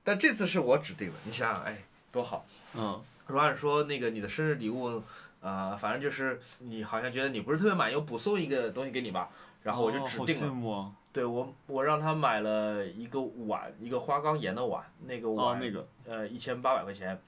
[0.05, 1.15] 但这次是我指定的。
[1.25, 2.47] 你想想，哎，多好。
[2.75, 5.03] 嗯，Ron 说那个你的生日礼物，
[5.47, 9.31] 呃，反正就是你好像觉得你不是特别满意，我补送一个东西给你吧。
[9.63, 10.93] 然后我就指定了。
[11.13, 17.21] 对我，我让他买了一个碗，一个花岗岩的碗，那个哦，碗，那个，呃，一千八百块钱，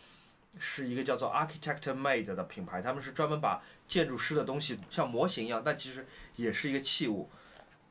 [0.58, 6.04] 是一个叫做 Architect Made 的品牌，他们是专门把建筑师的东西像模型一样，但其实
[6.34, 7.30] 也是一个器物。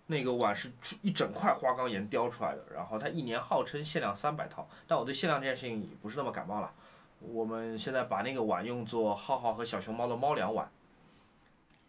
[0.08, 0.70] 那个碗是
[1.02, 6.72] 一整块花岗岩雕出来的，然后它一年号称限量三百套，但我对限量这件事情也不是那么感冒了。
[7.20, 10.70] 我们现在把那个碗用作浩浩和小熊猫的猫粮碗，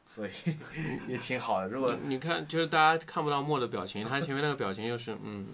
[0.06, 0.30] 所以
[1.06, 1.68] 也挺好的。
[1.68, 5.46] 如果你你看，就是大家看不到莫的表情，他前面那个表情就是嗯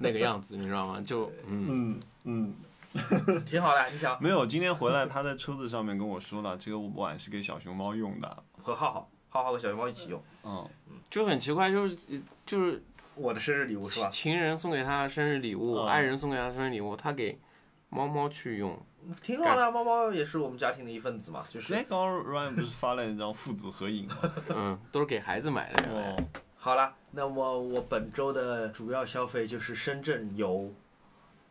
[0.00, 1.00] 那个样子，你知道吗？
[1.00, 2.52] 就嗯，嗯
[2.94, 8.42] 嗯， 挺好的，你想没有，今天回来他在车子上面跟我说了，这个碗是给小熊猫用的。
[8.62, 10.22] 和浩浩，浩浩和小熊猫一起用。
[10.44, 10.68] 嗯，
[11.10, 11.96] 就很奇怪，就是
[12.44, 12.82] 就是
[13.14, 14.08] 我的生日礼物是吧？
[14.10, 17.38] 情人送给他生日礼物，嗯爱人送给他生日礼物，他给
[17.88, 18.78] 猫猫去用，
[19.22, 24.16] 挺好的啊，猫猫也是我们家庭的一份子嘛，就是哎，刚刚 Ryan 不是发了一张父子合影吗？
[24.48, 25.84] 嗯，都是给孩子买的。
[25.90, 26.16] 哦，
[26.56, 26.94] 好了。
[27.12, 30.70] 那么我本周的主要消费就是深圳游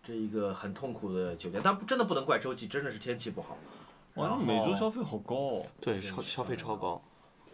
[0.04, 3.58] 这一个很痛苦的酒店，但不真的不能怪周记，真的是天气不好。
[4.14, 5.66] 哇，然后你每周消费好高哦。
[5.82, 7.02] 对，消消费超高。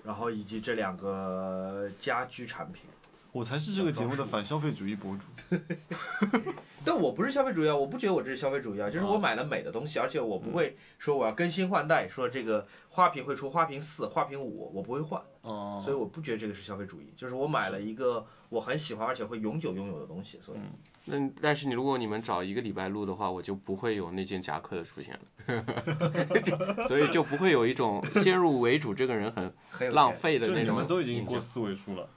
[0.03, 2.83] 然后以及这两个家居产品，
[3.31, 5.25] 我才是这个节目的反消费主义博主。
[6.83, 15.21] 但我不是消费主义啊，我不觉得我这是消费主义啊，就是我买了美的东西，而且我不会说我要更新换代，说这个花瓶会出花瓶四、花瓶五，我不会换。
[15.41, 20.59] 哦，所以我不觉得这个是消费主义，就是我买了一个我很喜欢而且会永久拥有的东西，所以
[21.05, 25.17] 那但是你如果你们找一个礼拜录的话，我就不会有那件夹克的出现
[25.47, 29.91] 了， 所以就不会有一种先入为主这个人很很。
[29.91, 32.09] 浪费的那种你们都已经过四位数了。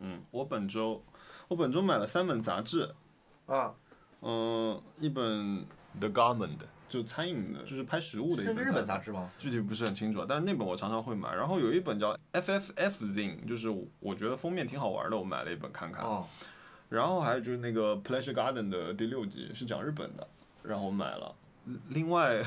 [0.00, 1.02] 嗯，我本周
[1.48, 2.94] 我本周买了三本杂志，
[3.46, 3.74] 啊，
[4.20, 5.64] 嗯，一本
[5.98, 6.58] The Garment
[6.88, 9.30] 就餐饮的，就是拍食物的一本是日本杂杂志吗？
[9.38, 11.34] 具体不是很清楚，但是那本我常常会买。
[11.34, 13.68] 然后有一本叫 FFF Zine，就是
[14.00, 16.04] 我觉得封面挺好玩的，我买了一本看看。
[16.04, 16.26] 哦，
[16.88, 20.26] 然后还有就是那个 Pleasure Garden 的第六集是讲日本的，
[20.62, 21.34] 然后我买了。
[21.90, 22.42] 另外，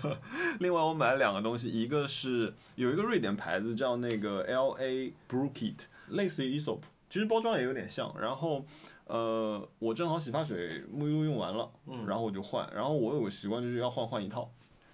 [0.58, 5.76] 另外我买了两个东西，一个是有一个瑞典牌子叫那个 L A Brookit，
[6.08, 6.80] 类似于 Esop，
[7.14, 8.12] 其实包装也有点像。
[8.20, 8.66] 然后，
[9.04, 12.68] 呃，我正好洗发水沐浴露用完了，嗯然后我就换。
[12.74, 14.50] 然后我有个习惯就是要换换一套。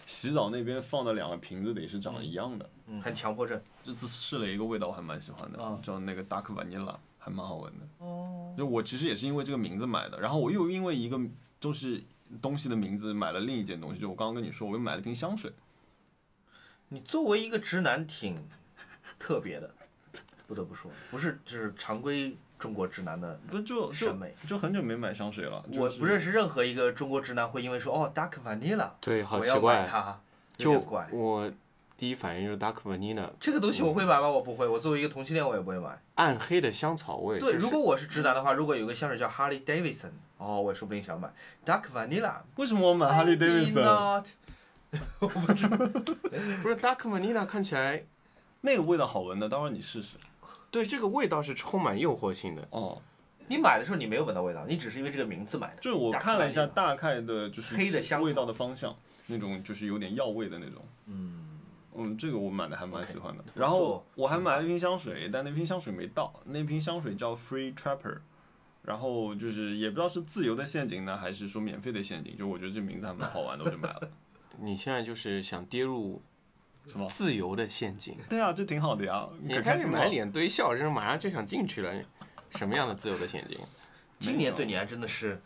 [0.06, 2.68] 洗澡那边放的两个瓶子得是长得一样的。
[2.88, 3.59] 嗯，很强迫症。
[3.83, 7.88] 这次试了一个味道，我还蛮喜欢的，啊叫那个 Dark Vanilla，还蛮好闻的。
[8.04, 11.18] 哦，就我其实也是因为这个名字买的，然后我又因为一个
[11.59, 12.04] 就是
[12.42, 15.50] 东西的名字买了另一件东西，就我刚刚跟你说，我又买了瓶香水。
[16.90, 18.37] 你作为一个直男挺
[19.18, 19.74] 特别的，
[20.51, 24.35] 不得不说，不是就是常规中国直男的不就就审美。
[24.49, 29.87] 就很久没买香水了，就我不认识任何一个中国直男会因为说哦 Dark Vanilla，对，好我要买奇怪。
[29.89, 30.21] 它，
[30.57, 31.09] 有就点怪。
[31.13, 31.49] 我
[31.97, 34.29] 第一反应就是 Dark Vanilla，这个东西我会买吗？
[34.29, 34.67] 我不会。
[34.67, 35.97] 我作为一个同性恋，我也不会买。
[36.17, 37.39] 暗黑的香草味。
[37.39, 41.33] 对，如果我是直男的话，如果有个香水叫 Harley Davidson，哦，我说不定想买
[41.65, 42.39] Dark Vanilla。
[42.57, 44.27] 为什么我买 Harley Davidson？not
[45.21, 48.03] 不是 Dark Vanilla 看起来，
[48.63, 50.17] 那个味道好闻的，待会儿你试试。
[50.70, 52.66] 对这个味道是充满诱惑性的。
[52.70, 53.00] 哦，
[53.48, 55.80] 你买的时候你没有闻到味道，你只是因为这个名字买的。
[55.80, 58.94] 就是我看了一下大概的就是黑的香草味道的方向，
[59.26, 60.85] 那种就是有点药味的那种。
[61.06, 61.59] 嗯，
[61.96, 63.42] 嗯，这个我买的还蛮喜欢的。
[63.54, 66.33] 不然后我还买了一瓶香水，但那瓶香水没到。
[66.44, 68.18] 那瓶香水叫 Free Trapper，
[68.83, 72.37] 然后就是也不知道是自由的陷阱呢，还是说免费的陷阱。
[72.37, 74.11] 就我觉得这名字还蛮好玩的，我就买了。
[74.62, 76.22] 你现在就是想跌入
[76.87, 77.07] 什么？
[77.09, 79.29] 自由的陷阱，对啊，这挺好的呀。
[79.43, 81.93] 你可开始满脸堆笑，真是马上就想进去了。
[82.57, 83.59] 什么样的自由的陷阱？
[84.19, 85.40] 今年对你还真的是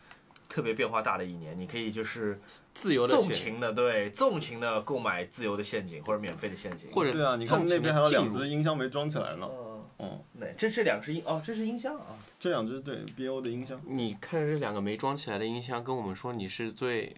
[0.49, 2.41] 特别变化大的一年，你可以就是
[2.73, 9.47] 自由的纵，情的对纵情的购买自由的陷阱或者免费的陷阱，或者对啊，你看我们那边还有两只音箱没装起来呢。
[9.51, 13.81] 嗯，嗯，对，这这两只音哦，这是音箱啊，这两只对 BO 的音箱。
[13.87, 17.15] 你看着这两个没装起来的音箱，跟我们说你是最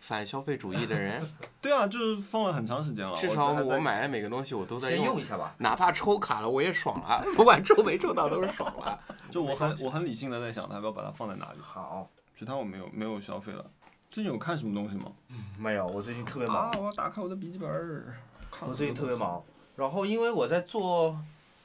[0.00, 1.22] 反消费主义的人，
[1.60, 3.14] 对啊，就是放了很长时间了。
[3.14, 5.54] 至少我买的每个东西我都在先用一下吧。
[5.58, 8.98] 哪怕抽卡了我也爽了，不管抽没抽到都是爽了。
[9.30, 11.58] 就我很我很理性的在想，他要不要把它放在哪里。
[11.60, 13.64] 好，其他我没有没有消费了。
[14.10, 15.12] 最近有看什么东西吗？
[15.58, 18.16] 没有，我最近特别忙啊，，我要打开我的笔记本儿。
[18.50, 19.40] 看我最近特别忙，
[19.76, 21.16] 然后因为我在做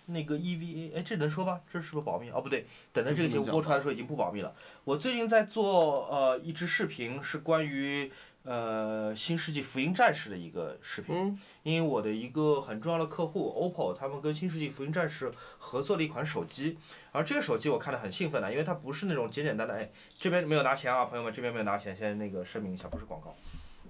[0.08, 1.62] 那个 EVA，哎，这能说吧？
[1.72, 2.30] 这是不是保密？
[2.30, 4.54] 哦，不对，等到这个节目播出来的时候已经不保密了。
[4.84, 8.12] 我最近在做呃一支视频，是关于
[8.44, 11.16] 呃《新世纪福音战士》的一个视频。
[11.16, 16.78] 嗯，因为我的一个很重要的客户 OPPO，他们跟《新世纪福音战士》合作了一款手机，
[17.12, 23.36] 而这个手机我看得很兴奋的，因为它不是那种简简单单，哎，这边没有拿钱啊，朋友们，这边没有拿钱，先那个声明一下，不是广告，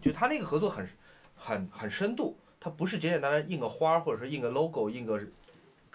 [0.01, 0.87] 就它那个合作很
[1.35, 5.19] 很很深度，它不是简简单单印个花儿或者说印个 logo 印个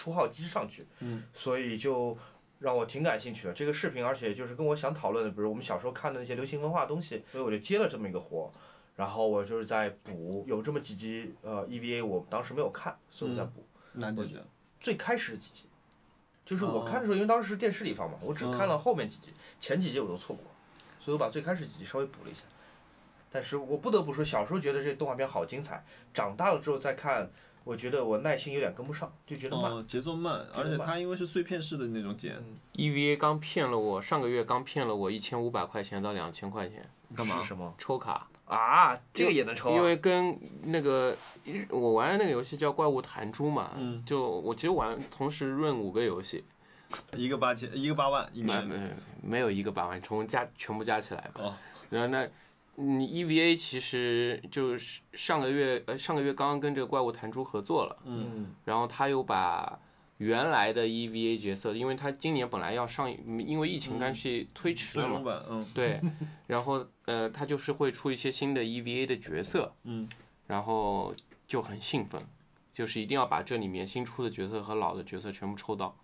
[0.01, 2.17] 出号机上去，嗯，所以就
[2.59, 8.51] 让我挺感兴趣的这个视频，而且就是跟我想讨论的，比如我们小时候看的那些流行文化东西，所以我就接了这么一个活。
[8.97, 14.39] 然后我就是在补，有这么几集呃 EVA，我当时没有看，所以我在补、哪几集？
[14.81, 15.65] 最开始几集。
[16.45, 20.45] 就是我哦看的时候，因为当时是电视里放嘛，我只看了后面几集，前几集我都错过，
[20.99, 22.43] 所以我把最开始几集稍微补了一下。
[23.31, 27.31] 但是我不得不说，小时候觉得这动画片好精彩，长大了之后再看，
[27.65, 29.71] 我觉得我耐心有点跟不上，就觉得慢。
[29.71, 32.37] 哦，节奏慢，而且它因为是碎片式的那种剪
[32.75, 36.83] ，EVA 刚骗了我，上个月刚骗了我一千五百块钱到两千块钱
[37.15, 37.49] 干嘛是？
[37.49, 38.99] 什么抽卡，啊？
[39.13, 39.77] 这个也能抽、啊？
[39.77, 41.17] 因为跟那个
[41.69, 46.43] 我玩的那个游戏叫怪物弹珠嘛，嗯就我其实玩同时润五个游戏，
[47.17, 48.67] 一个八千，一个八万一没年。
[48.69, 48.91] 没
[49.23, 51.41] 没有一个八万，从加全部加起来吧。
[51.43, 51.55] 哦
[51.91, 52.25] 然后那，
[52.81, 58.31] 嗯，EVA 其实就是上个月呃上个月刚刚跟这个怪物弹珠合作了，嗯。
[58.35, 58.55] 嗯。
[58.65, 59.79] 然后他又把
[60.17, 66.01] 原来的 EVA 角色，因为他今年本来要上，因为疫情关系推迟了嘛，嗯对，
[66.47, 70.09] 然后呃他就是会出一些新的 EVA 的角色，嗯，
[70.47, 71.15] 然后
[71.47, 72.21] 就很兴奋，
[72.71, 75.97] 就是一定要把这里面新出的角色和老的角色全部抽到，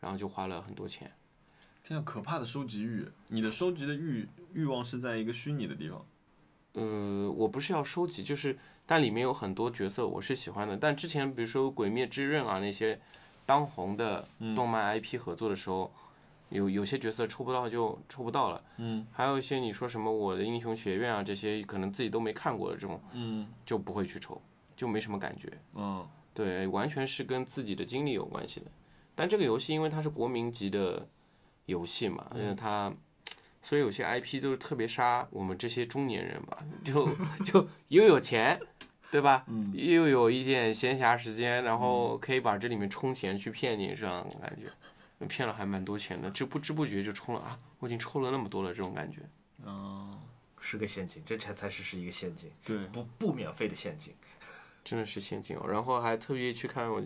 [0.00, 1.10] 然后就花了很多钱。
[1.90, 3.04] 天啊，可怕的收集欲！
[3.26, 6.06] 你的收集的欲欲望是在一个虚拟的地方。
[6.74, 13.00] 呃，我不是要收集，就是但里面有很多角色我是喜欢的，但之前比如说《鬼灭之刃》啊那些
[13.44, 14.24] 当红的
[14.54, 15.92] 动漫 IP 合作的时候，
[16.50, 24.40] 有有些角色抽不到就抽不到了，嗯还有一些你说什么我的英雄学院啊这些可能自己都没看过的这种嗯就不会去抽，
[24.76, 25.52] 就没什么感觉。
[25.74, 28.66] 嗯对，完全是跟自己的经历有关系的。
[29.16, 31.06] 但这个游戏因为它是国民级的
[31.70, 32.92] 游戏嘛，因为它，
[33.62, 37.08] 所以有些 IP 都是特别杀我们这些中年人吧，就
[37.44, 38.60] 就又有钱，
[39.10, 39.44] 对吧？
[39.48, 49.20] 嗯又有一点闲暇时间，然后可以把这里面充钱去骗你，这样感觉，骗了还蛮多钱的，这不知不觉就充了啊，我已经抽了那么多了，这种感觉。
[49.64, 50.18] 哦，
[50.60, 54.14] 是个陷阱，这才才是是一个陷阱，对，不不免费的陷阱。
[54.82, 55.68] 真的是陷阱哦。
[55.68, 57.02] 然后还特别去看我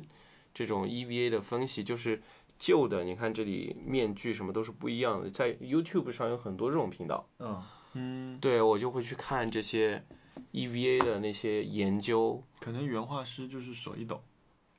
[0.55, 2.23] 这种 EVA 的分析，就是
[2.59, 7.63] 旧的，你看这里面具什么都是不一样的，在 YouTube 上有很多这种频道，嗯，
[7.95, 10.05] 嗯，对我就会去看这些
[10.53, 12.43] EVA 的那些研究。
[12.61, 14.23] 可能原画师就是手一抖。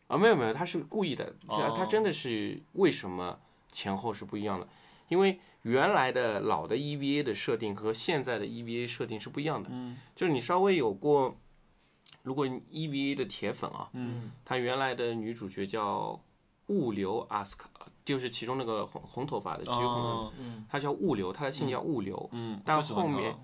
[0.08, 3.40] 啊，没有没有，他是故意的，哦他真的是为什么
[3.72, 4.68] 前后是不一样的？
[5.08, 9.98] 因为原来的老的 EVA 的设定和现在的 EVA 设定是不一样的，嗯。
[10.16, 11.36] 就是你稍微有过，
[12.24, 14.32] 如果你 EVA 的铁粉啊，嗯。
[14.44, 16.20] 他原来的女主角叫
[16.68, 17.68] 物流 a s k，
[18.04, 20.34] 就是其中那个红红头发的橘红的，哦
[20.70, 22.30] 她叫物流，他的姓叫物流。
[22.32, 23.36] 嗯，但后面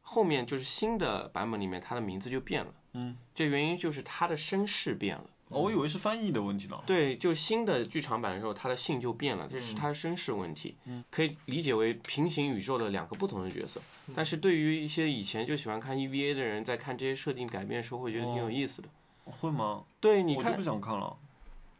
[0.00, 2.72] 后面就是新的版本里面，他的名字就变了。
[2.92, 5.24] 嗯，这原因就是他的身世变了。
[5.50, 6.78] 哦，我以为是翻译的问题呢。
[6.86, 10.76] 对，就新的剧场版的时候，他的姓就变了，这是他的身世问题。
[10.84, 13.80] 嗯，可以理解为平行宇宙的两个不同的角色。
[14.14, 18.88] 但是对于一些以前就喜欢看 EVA 的人，在看这些设定改变的时候，会觉得挺有意思的。
[19.24, 19.84] 会吗？
[20.00, 21.16] 对，你看我就不想看了，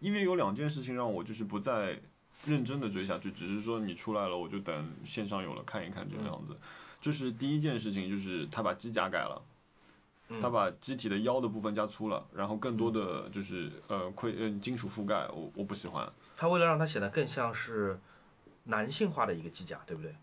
[0.00, 1.98] 因为有两件事情让我就是不再
[2.44, 6.56] 认真的追下去，只是说你出来了，我就等线上有了看一看这个样子。
[7.00, 9.42] 就是第一件事情就是他把机甲改了。
[10.42, 16.06] 他把机体的腰的部分加粗了，然后更多的就是呃盔呃金属覆盖，我我不喜欢。
[16.36, 17.98] 他为了让它显得更像是
[18.64, 20.14] 男性化的一个机甲，对不对？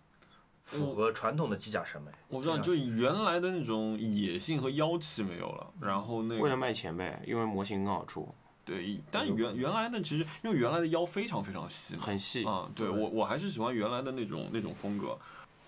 [0.63, 2.11] 符合传统的机甲审美。
[2.27, 8.31] 我不知道，就原来的那种野性和妖气没有了，然后那个为了卖钱呗，因为模型更好出，
[8.65, 12.43] 对，但原原来的其实因为原来的腰非常非常细嘛，很细。
[12.43, 15.17] 啊，对我我还是喜欢原来的那种那种风格。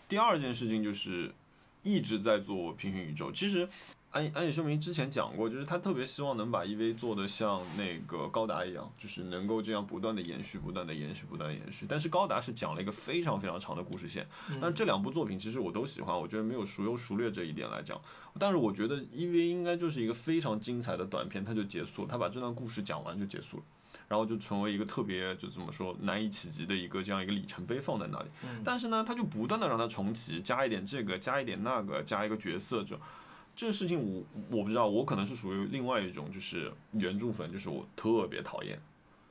[0.10, 1.32] 第二件事情就是
[1.84, 3.70] 一直在做平行宇宙，其实。
[4.10, 11.86] 安安野秀明之前讲过，就是他特别希望能把 EV 做的像那个高达一样，就是能够这样不断的延续、不断的延续、不断的延续。
[11.88, 14.26] 但是高达是讲了一个非常非常长的故事线，
[14.62, 18.00] 但这两部作品其实我都喜欢，我觉得没有孰优孰劣这一点来讲。
[18.40, 23.64] 但是我觉得 EV 应该就是一个非常精彩的短片，它就结束了，他把这段故事讲完就结束了，
[24.08, 28.30] 然后就成为一个特别就怎么说难以企及的一个这样一个里程碑放在那里。
[28.64, 32.98] 但是呢，他就不断的让它重启，加一点这个，加一点那个，加一个角色就。
[33.56, 38.80] 这个事情我我不知道，我可能是属于另外一种，就是原著粉，就是我特别讨厌。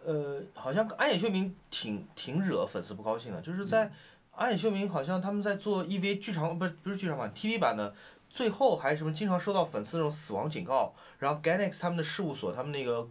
[0.05, 3.93] 呃，好像安野秀明挺挺惹粉丝不高兴的，就是在
[4.33, 7.95] 安野秀明好像他们在做 EVA 剧场不是不是剧场版 TV 版的，
[8.37, 13.09] 最后还什么经常收到粉丝那种死亡警告，然后 Ganex 他们的事务所他们那个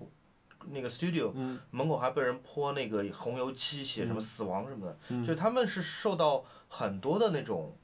[0.67, 1.33] 那个 studio
[1.71, 7.75] 门口还被人泼那个红油漆，写什么死亡什么的，就是他们是受到很多的那种。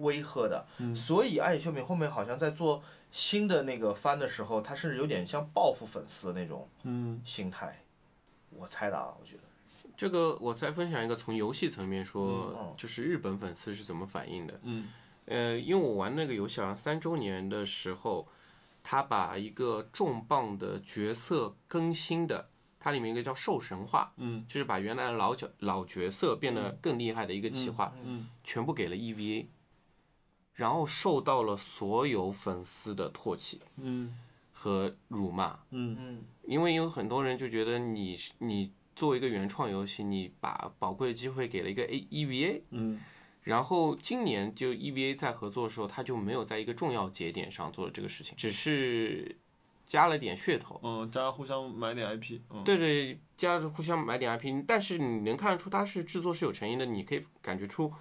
[0.00, 0.66] 威吓的，
[0.96, 2.82] 所以安野秀明后面好像在做
[3.12, 6.68] 新的那个番的时候，他甚至有点像报复粉丝的那种
[7.24, 7.84] 心态。
[8.50, 9.42] 我猜的啊，我觉得
[9.96, 14.58] 这个我再分享一个从游戏层面说，就是日本粉丝是怎么反应的。
[14.64, 14.88] 嗯，
[15.26, 18.26] 呃，因为我玩那个游戏好像三周年的时候，
[18.82, 22.48] 他把一个重磅的角色更新的，
[22.78, 29.46] 它里面一个叫兽神话，嗯，就是把原来的老角老角色变得更厉害的一个企划，嗯，全部给了 EVA。
[30.54, 34.16] 然后受到了所有粉丝的唾弃，嗯，
[34.52, 35.94] 和辱骂，嗯。
[36.00, 42.98] 嗯，因为有很多人就觉得你你作为一个原创游戏，你把宝贵的机会给了一个 A EVA，嗯，
[43.46, 49.36] 然后今年就 EVA 在合作的时候，他就没有在一个重要节点上做了这个事情，只是
[49.86, 57.92] 加了点噱头，嗯，加互相买点 IP，嗯，对对，加了互相买点 IP，但是你能看得出他是制作是有诚意的，你可以感觉出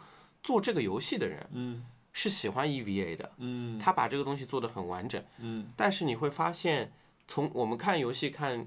[0.42, 1.86] 做这个游戏的人，嗯。
[2.18, 6.90] 是喜欢 EVA 的，嗯，他把这个东西做得很完整，嗯，但是你会发现，
[7.28, 8.66] 从我们看游戏看，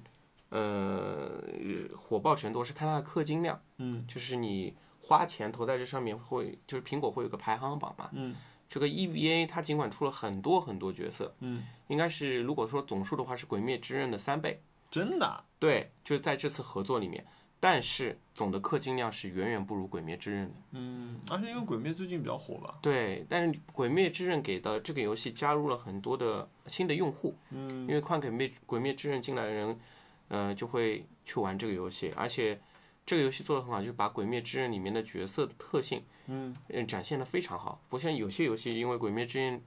[0.50, 1.42] 呃，
[1.96, 8.34] 火爆程度是看它的氪金量，嗯，就是你花钱投在这上面会，就是苹果会有个排行榜嘛，嗯，
[8.68, 17.24] 这个 EVA 它尽管出了很多很多角色，嗯，应该是如果说总数的话是《鬼灭之刃》的三倍，真的，对，就是在这次合作里面。
[17.60, 20.54] 但是总的氪金量是远远不如《鬼灭之刃》的。
[20.70, 22.78] 嗯，而且因为《鬼灭》最近比较火吧。
[22.80, 27.36] 对，但是《鬼灭之刃》给的这个游戏加入了很多的新的用户。
[27.50, 27.80] 嗯。
[27.80, 29.76] 因为看《鬼灭》《鬼灭之刃》进来的人，
[30.28, 32.60] 呃，就会去玩这个游戏，而且
[33.08, 36.54] 这个游戏做的很好，就是把《鬼灭之刃》里面的角色的特性，嗯，
[36.86, 37.80] 展现的非常好。
[37.88, 39.58] 不像有些游戏，因为《鬼灭之刃》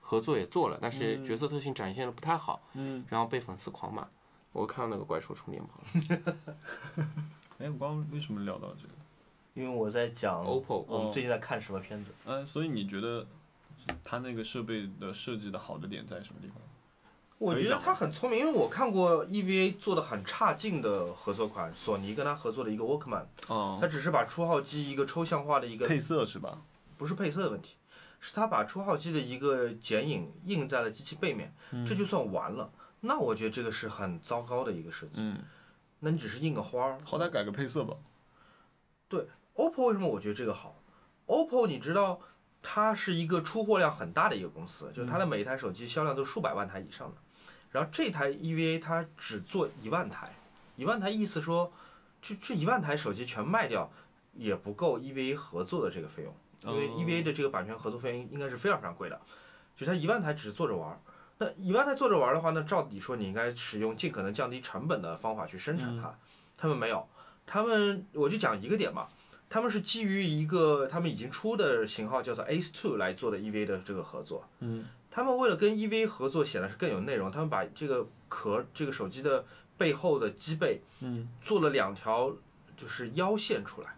[0.00, 4.04] 合作也做了，但是角色特性展现的不太好，嗯，然后被粉丝狂骂。
[4.50, 6.36] 我看到那个怪兽充电宝了。
[7.60, 8.94] 哎，我刚刚为什么聊到这个？
[9.54, 12.12] 因为我在讲 OPPO，我们最近在看什么片子？
[12.24, 13.24] 嗯，所以你觉得
[14.02, 16.56] 它那个设备的设计的好的点在什么地方？
[17.38, 26.60] 我觉得他很聪明，因为我看过 EVA 做的很差劲的合作款，索尼跟他合作的一个 Walkman，哦，它只是把初号机一个抽象化的一个配色是吧？
[26.96, 27.76] 不是配色的问题，
[28.18, 31.54] 是他把初号机的一个剪影印在了机器背面，
[31.86, 32.72] 这就算完了。
[33.00, 35.20] 那我觉得这个是很糟糕的一个设计。
[35.22, 35.38] 嗯。
[36.00, 37.96] 那你只是印个花儿，好歹改个配色吧。
[39.08, 40.82] 对，OPPO 为什么我觉得这个好
[41.26, 42.20] ？OPPO 你知道，
[42.60, 47.16] 它是一个出货量很大的一个公司，就是它的每一台手机销量都数百万台以上的。
[47.70, 50.34] 然后这台 EVA 它只做一万台，
[50.76, 51.72] 一万台意思说，
[52.22, 53.90] 这这一万台手机全卖掉
[54.34, 56.34] 也不够 EVA 合作的这个费用，
[56.74, 59.20] 因为 EVA 的这个版权合作费用应该是非常非常贵的，
[59.76, 60.98] 就它一万台只是做着玩儿。
[61.38, 66.12] 那一万台做着玩的话，那照理说你应该使用尽可能降低成本的方法去生产它。
[66.56, 67.06] 他们没有，
[67.46, 69.06] 他们我就讲一个点嘛，
[69.48, 74.44] 他们是基于一个他们已经出的型号叫做 Ace Two 来做的 EVA 的这个合作。
[74.60, 74.84] 嗯。
[75.18, 79.44] 他们为了跟 EVA 合作显得是更有内容，他们把这个壳这个手机的
[79.76, 82.32] 背后的机背，嗯，做了两条
[82.76, 83.96] 就是腰线出来，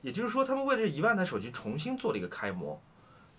[0.00, 2.80] 也就是说他们为这一万台手机重新做了一个开模，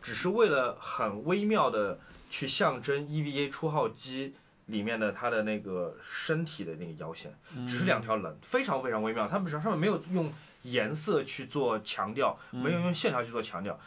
[0.02, 1.98] 只是为了很微妙的。
[2.32, 4.36] 去象征 EVA 初号机
[4.68, 7.36] 里面的它的那个身体的那个腰线，
[7.68, 9.28] 只是两条棱，非常非常微妙。
[9.28, 10.32] 他们上上面没有用
[10.62, 13.80] 颜色去做强调，没有用线条去做强调，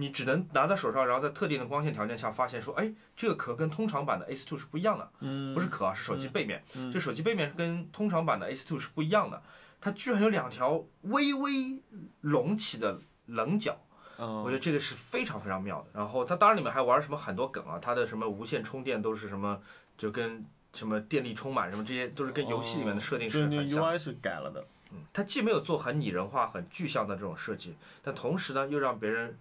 [0.00, 5.10] 你只能拿在手上，然后在特定的光线条件下发现说，哎，这个壳跟通常版的 a c e Two 是不一样的，
[5.54, 9.42] 不是壳啊，是手机背面，这手机背面跟通常版的 a c e Two 是不一样的，
[9.80, 11.80] 它居然有两条微微
[12.22, 13.76] 隆起的棱角。
[14.18, 15.88] 嗯，我觉得这个是非常非常妙的。
[15.94, 19.60] 然后它当然里面还玩什么很多梗啊，它的什么无线充电都是什么，
[19.96, 20.44] 就跟
[20.74, 23.82] 什么电力充满什么这些都是跟游戏里面的设定是很像。
[23.82, 24.66] UI 是改了的。
[25.12, 29.38] 它既没有做很拟人化、很具象的这种设计，但同时呢又让别人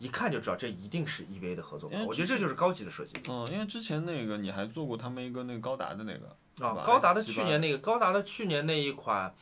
[0.00, 9.32] 一看就知道这一定是 EVA 的合作我觉得这就是高级的设计嗯，因为之前那个你还做过他们一个那个高达的那个，啊高达的去年那个高达的去年那一款，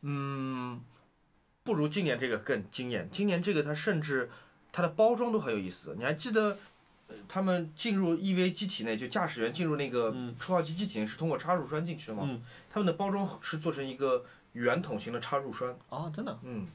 [0.00, 0.80] 嗯，
[1.62, 3.08] 不如今年这个更惊艳。
[3.12, 4.28] 今年这个它甚至
[4.72, 5.94] 它的包装都很有意思。
[5.96, 6.58] 你还记得？
[7.08, 12.22] 呃他们进入 EVA 机体内，就驾驶员进入那个嗯初号机机体内是通过插入栓进去的吗？
[12.24, 12.40] 嗯
[12.72, 16.68] 他们的包装是做成一个圆筒形的插入栓，啊，真的，嗯，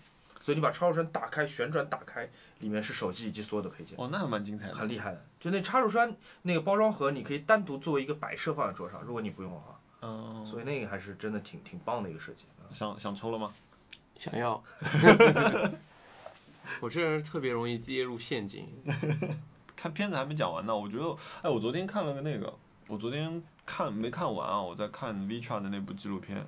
[0.46, 2.30] 所以你把插入栓打开，旋转打开，
[2.60, 4.76] 里面是手机以及所有的配件，哦，那还蛮精彩的。
[4.76, 5.26] 很厉害的。
[5.40, 12.46] 就那插入栓那个包装盒，你可以单独作为一个摆设放在桌上，如果你不用的话，嗯，所以那个还是真的挺挺棒的一个设计。
[12.72, 13.52] 想想抽了吗？
[14.20, 14.64] 想要。
[16.80, 18.70] 我这人特别容易跌入陷阱。
[19.76, 22.54] 看片子还没讲完呢，我觉得，哎，我昨天看了个那个，
[22.86, 24.62] 我昨天看没看完啊？
[24.62, 26.46] 我在看 Vitra 的那部纪录片。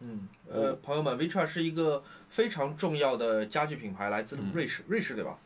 [0.00, 5.38] 嗯，呃，朋友们，Vitra 是一个非常重要的家具品牌，来自瑞士，瑞士对吧？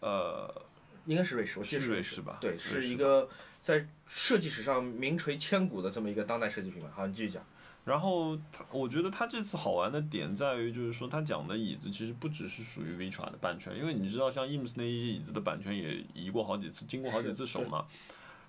[0.00, 0.62] 呃，
[1.06, 3.28] 应该是瑞士，我记得是是瑞士吧对，是一个
[3.60, 6.88] 在设计史上名垂千古的这么一个当代设计品牌。
[6.88, 7.44] 好，你继续讲。
[7.84, 17.86] 然后他，我觉得他这次好玩的点在于，就是说他讲的椅子其实不只是属于 Vitra 的版权，因为你知道，像 IMS 那些椅子的版权也移过好几次，经过好几次手嘛。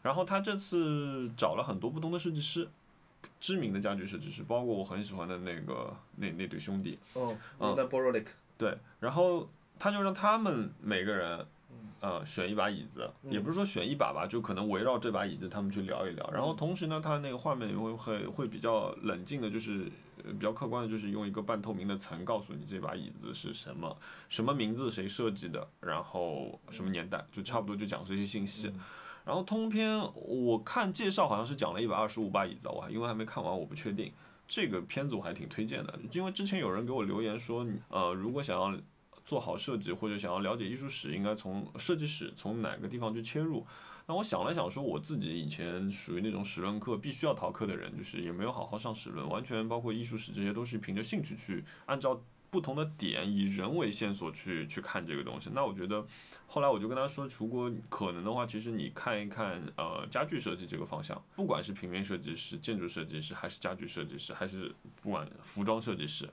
[0.03, 2.69] 然后他这次找了很多不同的设计师，
[3.43, 6.97] 知名的家具设计师，包括我很喜欢的那个那那对兄弟，
[8.57, 11.45] 对，然后他就让他们每个人，
[11.99, 16.25] 呃，选一把椅子，也不是说选一把吧，就可能围绕这把椅子他们去聊一聊。
[16.31, 19.91] 然后同时呢，他那个画面也会会会比较冷静的，就是
[20.23, 23.97] 呃比较客观的，就是用一个半透明的层告诉你这把椅子是什么，
[24.29, 28.71] 什么名字，谁设计的，然后什么年代，就差不多就讲这些信息。
[29.25, 34.11] 然后通篇我看介绍好像是讲了一百二十五把椅子，我还因为还没看完，我不确定。
[34.47, 38.77] 这个片子我还挺推荐的，因为之前有人给我留言说，呃，如果想要
[39.23, 43.65] 做好设计或者想要了解艺术史，应该从设计史从哪个地方去切入。
[44.05, 52.21] 那我想了想，说我自己以前属于那种史论课必须要逃课的人，就是也没有好好上史论，完全包括艺术史这些都是凭着兴趣去按照
[52.53, 55.49] 不同的点以人为线索去去看这个东西。
[55.51, 56.05] 那我觉得
[56.45, 66.29] 后来我就跟他说，如果可能的话，其实你看一看呃家具设计这个方向，不管是平面设计师、建筑设计师，还是家具设计师，还是不管服装设计师，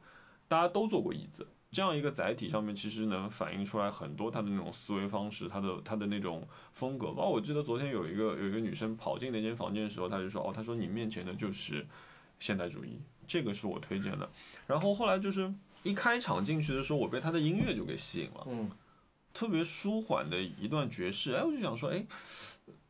[0.46, 1.46] 大家都做过椅子。
[1.72, 7.06] 这样一个载体上面，其实能反映出来很多他的那种思维方式，他的他的那种风格。
[7.12, 11.86] 包括我记得昨天有一个有一个女生跑进那间房间的时候，她就说：“哦，她说你面前的就是
[12.40, 14.28] 现代主义，这个是我推荐的。”
[14.66, 18.70] 然后后来就是一开场进去的时候，我被他的音乐就给吸引了，嗯
[19.32, 21.34] 特别舒缓的一段爵士。
[21.34, 22.06] 哎，我就想说，哎。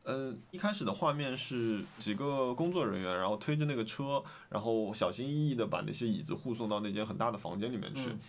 [0.03, 8.07] 呃，一开始的画面是几个工作人员，然后推着那个车，然后小心翼翼的把那些椅子护送到那间很大的房间里面去。
[8.07, 8.19] 嗯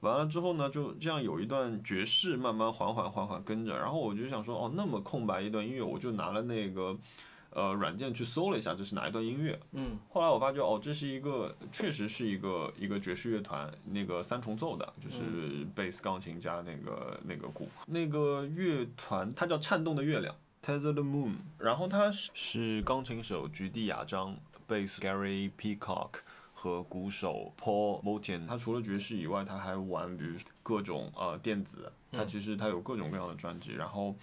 [0.00, 6.98] 完了之后呢，就这样有一段爵士慢慢缓缓缓缓跟着，然后我就想说，哦，那么空白一段音乐，我就拿了那个
[7.50, 9.58] 呃软件去搜了一下，这是哪一段音乐。
[9.72, 17.68] 嗯后来我发觉，哦，这是一个确实是一个一个爵士乐团，那个三重奏的，就是贝斯、钢琴加那个那个鼓。
[17.86, 20.34] 那个乐团它叫颤动的月亮
[20.64, 24.36] （Tether the Moon），然后它是是钢琴手菊地雅章、
[24.66, 26.20] 贝斯 Gary Peacock。
[26.52, 33.72] 和鼓手 Paul Motian，他除了爵士以外，他还玩比如各种呃电子，他其实他有各种各样的专辑。
[33.72, 34.14] 然后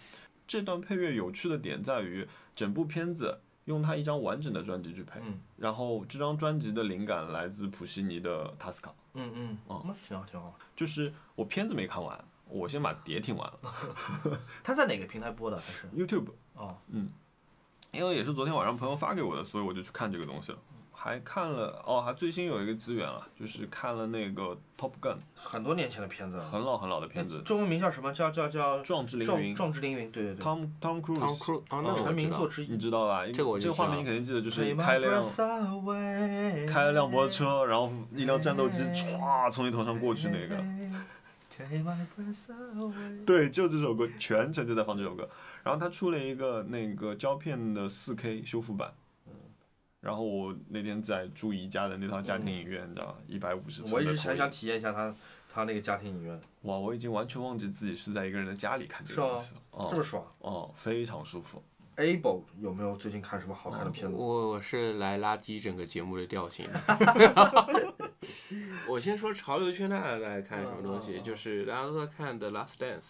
[0.48, 10.58] 这段配乐有趣的点在于，整部片子用他一张完整的专辑去配，嗯然后这张专辑的灵感来自普西尼的《塔斯卡》，嗯嗯，哦那挺好挺好。
[10.76, 13.60] 就是我片子没看完，我先把碟听完了
[14.64, 15.58] 他在哪个平台播的？
[15.58, 16.78] 还是，YouTube，哦，
[17.92, 20.58] 因为也是昨天晚上朋友发给我的，所以我就去看这个东西了。
[21.08, 24.44] 还看了哦，还最新有一个资源啊，就是看了那个
[24.78, 26.38] 《Top Gun》，很多年前的片子。
[26.38, 28.12] 很老很老的片子，中文名叫什么？
[28.12, 30.12] 叫叫叫《壮志凌云》壮志凌云。
[30.12, 30.44] 对对对。
[30.44, 32.78] ，Tom Tom 汤 Cruise，库啊，那嗯我成名作之一你。
[32.78, 33.26] 知道吧？
[33.28, 35.24] 这个我这个画面你肯定记得，就是开辆
[36.68, 40.62] 开了辆摩托车，然后一辆战斗机歘从你头上过去那个。
[41.50, 45.28] Take my breath away 对，就这首歌，全程就在放这首歌。
[45.64, 48.94] 然后他出了一个那个胶片的 4K 修复版。
[50.08, 53.16] 然后我那天在住宜家的那套家庭影院，你知道吗？
[53.28, 55.14] 一百五十寸我一直很想体验一下他
[55.54, 59.62] 他那个家庭影院，哇，我已经完全忘记自己是在一个人的家里看这个东西了。
[59.72, 60.26] 哦这么爽。
[60.40, 61.62] 哦，非常舒服。
[61.98, 64.16] Able 有没有最近看什么好看的片子？
[64.16, 67.94] 我我是来拉低整个节目的调性的。
[68.88, 73.10] 我先说潮流圈大家在看什么东西，就是大家都在看《The Last Dance》，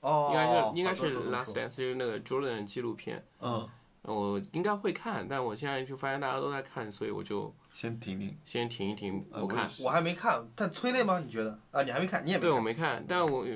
[0.00, 3.68] 哦，应该是应该是 Last Dance 就是那个 Jordan 纪录片，嗯，
[4.02, 8.36] 我应该会看，但我现在就发现大家都在看，所以我就先停停。
[8.44, 9.68] 先停一停呃不看。
[9.78, 11.20] 我我还没看，但催泪吗？
[11.20, 11.58] 你觉得？
[11.70, 12.64] 啊，你还没看，你也没对，我看。
[12.64, 13.46] 没看，但我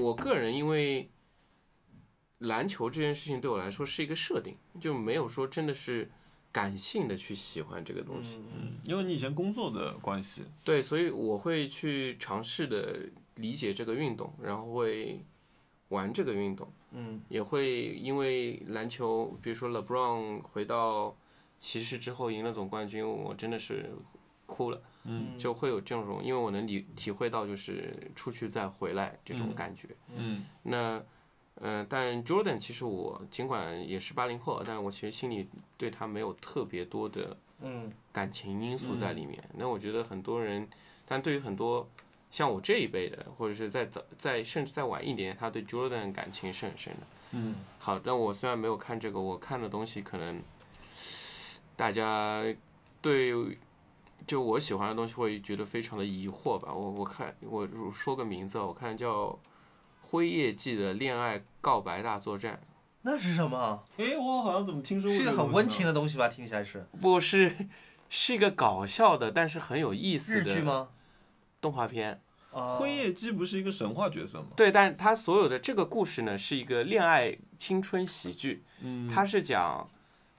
[0.00, 1.10] 我个人因为
[2.38, 6.08] 篮球这件事情对我来说是一个设定，就没有说真的是
[6.52, 8.38] 感性的去喜欢这个东西。
[8.54, 13.00] 嗯因为你以前工作的关系，对，所以我会去尝试的
[13.34, 15.24] 理解这个运动，然后会
[15.88, 17.20] 玩这个运动，嗯。
[17.28, 21.16] 也会因为篮球，比如说 LeBron 回到
[21.58, 23.90] 骑士之后赢了总冠军，我真的是
[24.46, 25.36] 哭了，嗯。
[25.38, 29.88] 就会有这种，因为我能理体会到就是出去再回来这种嗯感觉。
[30.14, 30.44] 嗯。
[30.62, 31.02] 那，
[31.56, 37.92] 呃，但 Jordan 其实我尽管也是八零后，但我其实心里对他没有特别多的嗯。
[38.12, 39.42] 感情因素在里面。
[39.56, 40.68] 那我觉得很多人，
[41.06, 41.88] 但对于很多
[42.30, 47.06] 像我这一辈的，或者是再早再甚至再晚一点，他对 Jordan 感情是很深的。
[47.32, 50.42] 嗯好，但我虽然没有看这个，我看的东西可能
[51.76, 52.42] 大家
[53.00, 53.32] 对
[54.26, 56.72] 就我喜欢的东西会觉得非常的疑惑吧。
[56.72, 59.26] 我我看我说个名字，我看叫
[60.00, 62.60] 《辉夜记的恋爱告白大作战
[63.02, 63.82] 那是什么？
[63.96, 66.28] 哎，我好像怎么听说过是一个很温情的东西吧？
[66.28, 67.68] 听起来是》，不是
[68.10, 70.88] 是一个搞笑的，但是很有意思的日剧吗？
[71.60, 72.20] 动画片。
[72.50, 74.46] 啊辉夜姬不是一个神话角色吗？
[74.56, 79.88] 对，但它所有的这个故事呢，是一个恋爱青春喜剧，嗯，它是讲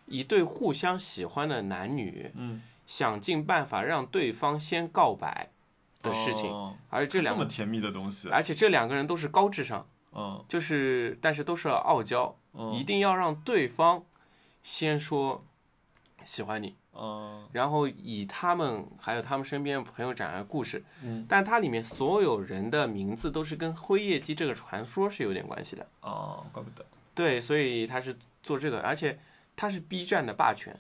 [0.08, 2.62] 一对互相喜欢的男女，嗯。
[2.88, 5.52] 想尽办法让对方先告白
[6.02, 6.76] 的事情，哦。
[6.90, 10.44] 而这两这么甜蜜的东西，而且这两个人都是高智商，嗯。
[10.48, 12.74] 就是但是都是傲娇，嗯。
[12.74, 14.04] 一定要让对方
[14.64, 15.44] 先说
[16.24, 25.88] 喜欢你，嗯然后以他们还有他们身边的朋友展开故事，嗯但它里面所有人的名字都是跟辉夜姬这个传说是有点关系的。
[26.02, 29.20] 哦，怪不得，对，所以他是做这个，而且
[29.56, 30.78] 他是 B 站的霸权。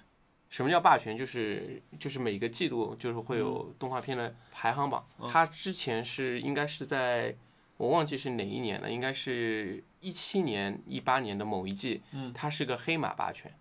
[0.49, 1.15] 什么叫霸权？
[1.15, 5.05] 就是就是每个季度就是会有动画片的排行榜。
[5.29, 7.35] 他之前是应该是在
[7.77, 13.53] 我忘记是哪一年了，应该是一七年、一八年的某一季，嗯他是个黑马霸权。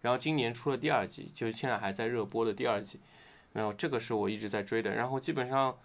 [0.00, 3.00] 然后今年出了第二季，就是现在还在热播的第二季。
[3.52, 4.94] 然后这个是我一直在追的。
[4.94, 5.76] 然后基本上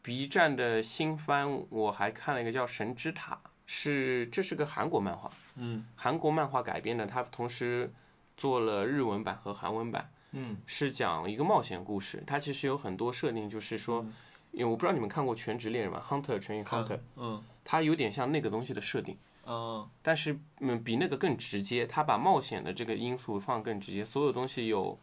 [0.00, 3.34] B 站的新番我还看了一个叫《神之塔》，
[3.66, 5.30] 是这是个韩国漫画。
[5.56, 7.92] 嗯韩国漫画改编的，它同时
[8.36, 12.22] 做了日文版和韩文版，嗯是讲一个冒险故事。
[12.26, 14.04] 它其实有很多设定，就是说，
[14.50, 24.98] 因为我不知道你们看过《全职猎人》吗？Hunter 乘以 Hunter，嗯它有点像那个东西的设定，嗯但是嗯比那个更直接，他把冒险的这个因素放更直接，所有东西有。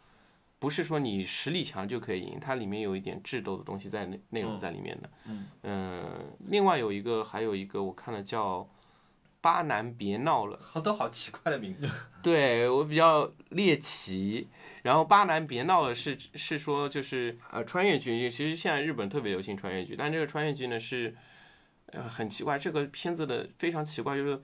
[0.61, 5.09] 不是说你实力强就可以赢，它里面有一点智斗的东西在内内容在里面的。
[5.25, 6.19] 嗯呃
[6.49, 8.59] 另外有一个还有一个我看了叫
[9.39, 11.89] 《巴南别闹了》， 好多好奇怪的名字。
[12.21, 14.49] 对我比较猎奇，
[14.83, 21.15] 然后巴南别闹了是是说就是呃穿越剧，其实现在日本特别流行穿越剧，但这个穿越剧呢是
[21.91, 24.41] 呃很奇怪，这个片子的非常奇怪，就是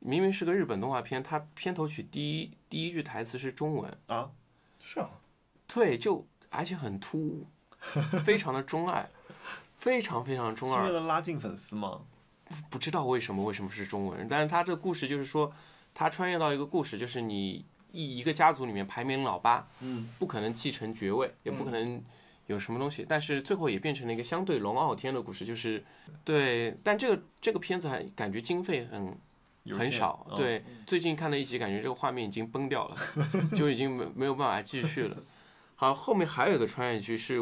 [0.00, 4.30] 明明是个日本动画片，它片头曲第一第一句台词是中文，啊，
[4.78, 5.10] 是啊，
[5.66, 7.46] 对，就而且很突兀，
[8.24, 9.08] 非常的中二，
[9.76, 12.02] 非常非常中二是为，了拉近粉丝吗？
[12.68, 15.50] 不知道为什么为什么是中文，但是他这个故事就是说，
[15.94, 22.04] 他穿越到一个故事，就是你一一个家族里面排名老八，嗯，不可能继承爵位，也不可能
[22.46, 25.82] 有什么东西，但是最后也变成了一个相对龙傲天的故事，就是
[26.24, 29.16] 对，但这个这个片子还感觉经费很
[29.78, 32.96] 很少，嗯对，最近看了一集，感觉这个画面已经崩掉了，
[33.56, 35.16] 就已经没没有办法继续了。
[35.76, 37.38] 好，后面还有一个穿越剧是，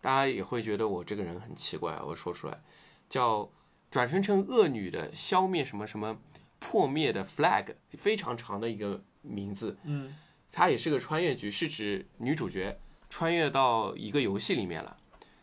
[0.00, 2.60] 大家也会觉得我这个人很奇怪，我说出来，
[3.08, 3.50] 叫
[3.90, 6.18] 转生成恶女的消灭什么什么
[6.58, 9.78] 破灭的 flag，非常长的一个名字。
[9.84, 10.14] 嗯
[10.52, 12.76] 它也是个穿越剧，是指女主角
[13.10, 14.96] 穿越到一个游戏里面了。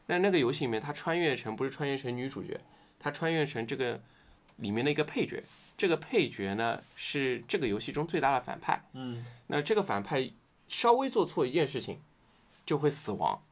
[0.08, 2.60] 那那个游戏里面，他穿越成不是穿越成女主角，
[2.98, 4.02] 他穿越成这个
[4.56, 5.44] 里面的一个配角。
[5.78, 8.84] 这个配角呢是这个游戏中最大的反派。
[8.94, 10.32] 嗯那这个反派
[10.68, 12.02] 稍微做错一件事情，
[12.66, 13.44] 就会死亡。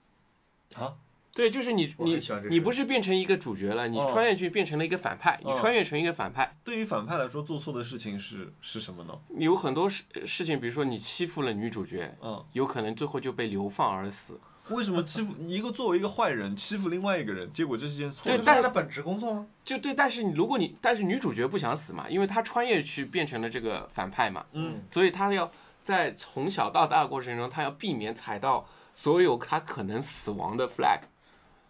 [0.75, 0.97] 啊，
[1.35, 2.17] 对，就是你你
[2.49, 9.13] 你不是变成一个主角了，你哦穿越去变成了一个反派，你哦穿越成一个反派，对于反派来说，做错的事情是是什么呢？
[9.37, 14.39] 有很多事事情，比如说你欺负了女主角，嗯，有可能最后就被流放而死。
[14.69, 18.45] 为什么欺负一个作为一个坏人欺负另外一个人，结果这是件错对的事？
[18.45, 19.45] 这是他本职工作吗？
[19.63, 25.51] 就对，但是你如果你但是女主角不想死嘛，因为她穿越去变成了这个反派嘛，嗯，所以她要
[25.83, 28.65] 在从小到大的过程中，她要避免踩到
[28.95, 31.01] 所有她可能死亡的 flag。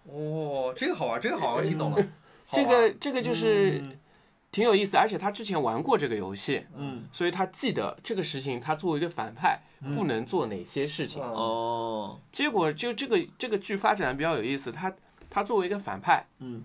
[0.05, 1.97] 哦，这个好玩，这个好玩，我听懂了。
[2.47, 3.99] 好 这个这个就是嗯。
[4.51, 9.59] 挺有意思，而且他之前玩过这个游戏，嗯，所以他记得这个事情，他作为一个反派
[9.93, 11.21] 不能做哪些事情。
[11.21, 11.27] 嗯。
[11.33, 14.95] 哦，结果就这个这个剧发展的比较有意思，他
[15.29, 16.63] 他作为一个反派，嗯，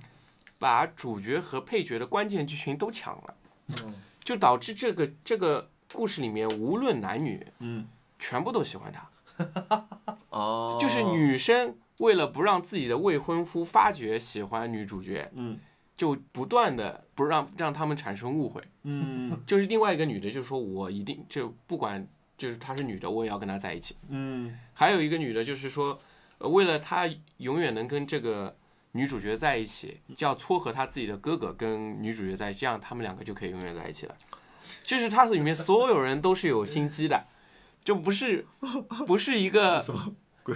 [0.57, 3.35] 把主角和配角的关键剧情都抢了，
[3.69, 3.93] 嗯。
[4.23, 7.89] 就导致这个这个故事里面无论男女嗯，
[8.21, 9.87] 全部都喜欢他，
[10.31, 15.59] 哦，就是，女生为了不让自己的未婚夫发觉喜欢女主角，嗯
[15.95, 18.61] 就不断的不让让他们产生误会。
[18.85, 22.07] 嗯 就是另外一个女的就说我一定就不管
[22.39, 23.97] 就是她是女的，我也要跟她在一起。
[24.09, 26.01] 嗯还有一个女的，就是说，
[26.39, 28.57] 呃为了她永远能跟这个
[28.93, 34.15] 女主角在一起，就要撮合她自己的哥哥跟女主角在一起，这样他们两个就可以永远在一起了。
[34.83, 37.27] 就是它里面所有人都是有心机的，
[37.85, 38.47] 就不是
[39.07, 39.95] 不是一个， 鬼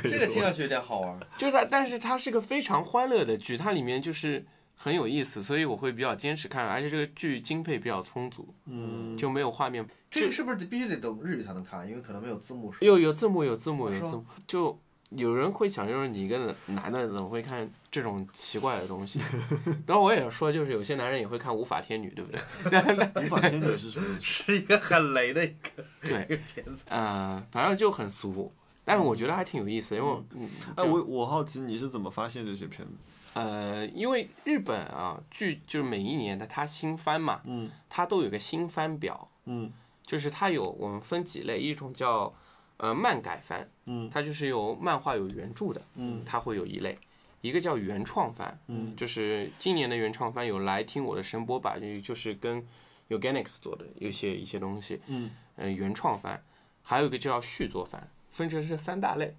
[0.02, 1.18] 这个听上去有点好玩。
[1.38, 4.44] 就是它，但是它是个非常欢乐的剧，它里面就是
[4.76, 11.86] 很有意思，所以我会比较坚持看，而且这个剧经费比较充足，嗯，就没有画面，这个是不是得必须得懂日语才能看？
[11.88, 12.72] 因为可能没有字幕。
[12.80, 14.24] 有有字幕，有字幕，有字幕。
[14.46, 14.78] 就
[15.10, 19.20] 有人会想，就是你一个男的怎么会看这种奇怪的东西？
[19.86, 22.40] 然后我也说，就是有些男人也会看《无法天女》，对不对？
[23.24, 24.18] 无法天女是什么？
[24.20, 26.84] 是一个很雷的一个对，一个片子。
[26.88, 28.50] 呃，反正就很俗，
[28.84, 32.94] 但是我觉得还挺有意思，因为我嗯，哎，我我好奇你是怎么发现这些片子？
[33.34, 37.70] 呃，因为日本啊剧就是每一年的它新番嘛，嗯。
[37.88, 39.72] 它都有个新番表，嗯。
[40.06, 42.32] 就是它有我们分几类，一种叫
[42.76, 44.08] 呃漫改番，嗯。
[44.10, 46.22] 它就是有漫画有原著的，嗯。
[46.24, 46.96] 它会有一类，
[47.40, 48.94] 一个叫原创番，嗯。
[48.94, 52.64] 就是今年的原创番有来听我的声波吧，就就是跟
[53.08, 55.30] Organics 做的一些一些东西，嗯。
[55.56, 56.40] 嗯、原创番，
[56.82, 59.36] 还有一个叫续作番，分成这三大类，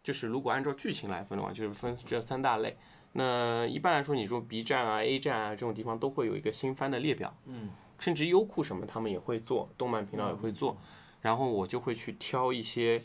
[0.00, 2.76] 就是如果按照剧情来分的话，就是分这三大类。
[3.12, 10.76] 那一般来说，你说 B 站啊、A 站啊这种地方都会有一个新番的列表，嗯，甚至优酷什么他们也会做，动漫频道也会做，
[11.22, 13.02] 然后我就会去挑一些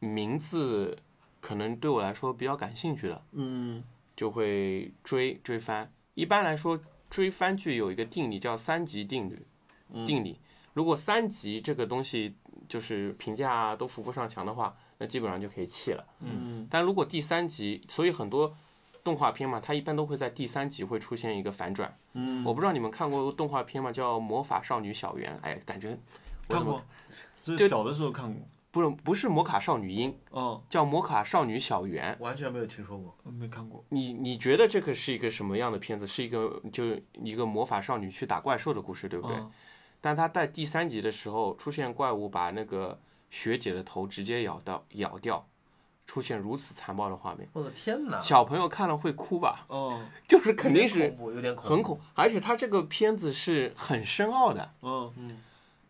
[0.00, 0.98] 名字
[1.40, 3.84] 可能对我来说比较感兴趣的，嗯
[4.16, 5.92] 就会追追番。
[6.14, 9.46] 一般来说，追番剧有一个定理叫三级定律，
[10.04, 10.40] 定理。
[10.72, 12.34] 如果三级这个东西
[12.68, 16.06] 就是评价啊都扶不上墙的话，那基本上就可以弃了。
[16.20, 18.56] 嗯但如果第三集，所以很多
[19.02, 21.96] 动画片嘛，它一般都会在第三集会出现一个反转。
[22.14, 23.92] 嗯，我不知道你们看过动画片吗？
[23.92, 25.32] 叫《魔法少女小圆》。
[25.42, 25.98] 哎，感觉
[26.48, 26.84] 我怎么看过，
[27.42, 28.42] 这就小的时候看过。
[28.70, 32.16] 不是不是魔卡少女樱，哦，叫魔卡少女小圆。
[32.18, 33.14] 完全没有听说过。
[33.30, 33.84] 没看过。
[33.90, 36.04] 你你觉得这个是一个什么样的片子？
[36.04, 39.36] 是一个就一个魔法少女去打怪兽的故事，对不对？
[39.36, 39.50] 嗯
[40.04, 43.00] 但他在第三集的时候出现怪物把那个
[43.30, 45.48] 学姐的头直接咬到咬掉，
[46.06, 48.20] 出现如此残暴的画面，我的天哪！
[48.20, 49.64] 小朋友看了会哭吧？
[49.68, 49.98] 哦，
[50.28, 51.74] 就是肯定是有点恐怖，有点恐怖。
[51.74, 55.40] 很恐，而且他这个片子是很深奥的，嗯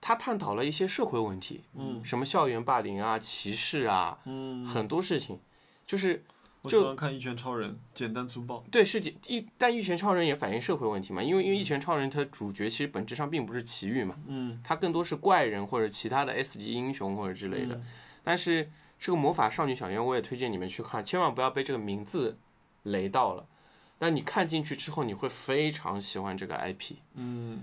[0.00, 5.40] 他探讨了一些社会问题，嗯什么校园霸凌啊、歧视啊，嗯，很多事情，
[5.84, 6.22] 就是
[6.64, 8.64] 我就喜欢看《一拳超人》，简单粗暴。
[8.70, 8.98] 对，是
[9.28, 17.78] 一，但《一拳超人》也反映社会问题嘛，因为因为《一拳超人》它主角其实本质上并不是奇遇嘛，嗯他更多是怪人或者其他的 S 级英雄或者之类的。
[18.22, 22.38] 但是这个魔法少女小圆，我也推荐你们去看，千万不要被这个名字
[22.84, 23.46] 雷到了。
[23.98, 27.62] 但你看进去之后，你会非常喜欢这个 IP，嗯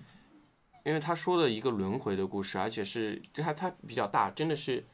[0.85, 4.85] 因为他说的一个轮回的故事，而且是就它它比较大，真的是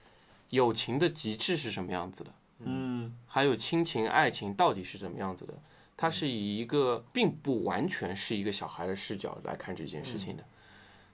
[0.51, 2.33] 友情的极致是什么样子的。
[2.59, 3.13] 嗯。
[3.25, 5.53] 还有亲情、爱情到底是怎么样子的？
[5.95, 10.43] 它是以一个并不完全是一个小孩的视角来看这件事情的，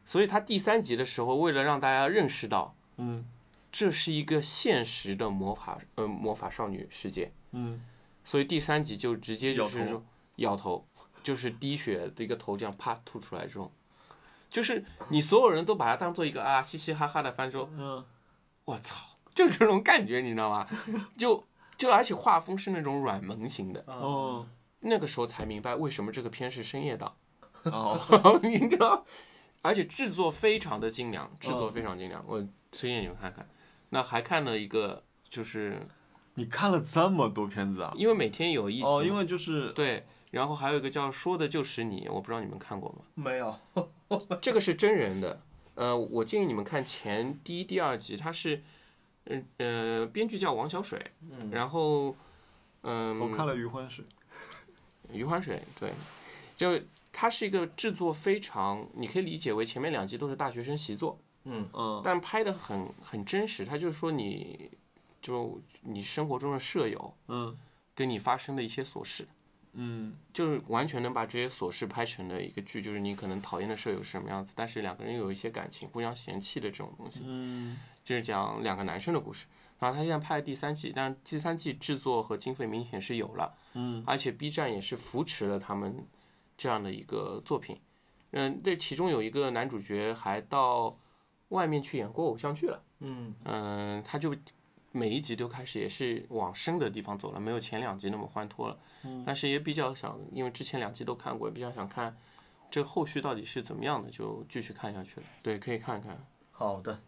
[0.04, 3.26] 所以他第三集的时候，为了让大家认识到嗯。
[3.72, 7.84] 这是一个现实的魔法呃魔法少女世界，嗯。
[8.24, 9.90] 所以第三集就直接就是摇头。
[9.90, 10.88] 说摇头，
[11.24, 13.72] 就是滴血的一个头这样啪吐出来这种，
[14.48, 18.06] 就是你所有人都把它当做一个啊嘻嘻哈哈的翻说，嗯。
[18.66, 20.68] 我操，就这种感觉，你知道吗？
[21.18, 21.44] 就
[21.78, 24.48] 就而且画风是那种软萌型的，哦
[24.86, 27.16] 那个时候才明白为什么这个片是深夜档，
[27.64, 29.06] 哦， 你知道？
[29.62, 33.48] 而且制作非常的精良，制作非常精良，我推荐你们看看。
[33.90, 35.88] 那还看了一个，就是
[36.34, 37.94] 你看了这么多片子啊？
[37.96, 43.06] 因为每天有一集，哦，因为就是对，然后还有一个叫《说的就是你》，我不知道你们看过吗？
[43.16, 43.58] 没有。
[44.42, 45.42] 这个是真人的，
[45.76, 48.62] 呃，我建议你们看前第一、第二集，它是，
[49.26, 51.50] 嗯呃，编剧叫王小水，嗯。
[51.52, 52.16] 然后，
[52.82, 54.04] 嗯、我看了《余欢水》。
[55.12, 55.94] 余欢水，对，
[56.58, 56.80] 就
[57.12, 63.64] 它是一个制作非常，你可以理解为前面两集都是大学生习作，嗯嗯但拍的很很真实。
[63.64, 64.72] 它就是说你，
[65.22, 67.56] 就你生活中的舍友嗯。
[67.96, 69.28] 跟你发生的一些琐事，
[69.74, 70.16] 嗯。
[70.34, 79.46] 就是完全能把这些琐事拍成的一个剧，就是你可能讨厌的舍友是什么样子，但是两个人有一些感情，互相嫌弃的这种东西，嗯就是讲两个男生的故事。
[79.80, 86.08] 然后他现在拍了第三季，但是第三季制作和经费明显是有了，嗯而且 B 站也是扶持了他们
[86.56, 87.80] 这样的一个作品。
[88.32, 90.98] 嗯，这其中有一个男主角还到
[91.50, 92.82] 外面去演过偶像剧了。
[93.00, 94.34] 嗯嗯，他就
[94.92, 98.78] 每一集都开始也是往深的地方走了，没有前两集那么欢脱了。
[99.26, 102.16] 但是也比较想，因为之前两集都看过，也比较想看
[102.72, 105.26] 这后续到底是怎么样的，就继续看下去了。
[105.42, 106.26] 对，可以看看。
[106.52, 107.02] 好的，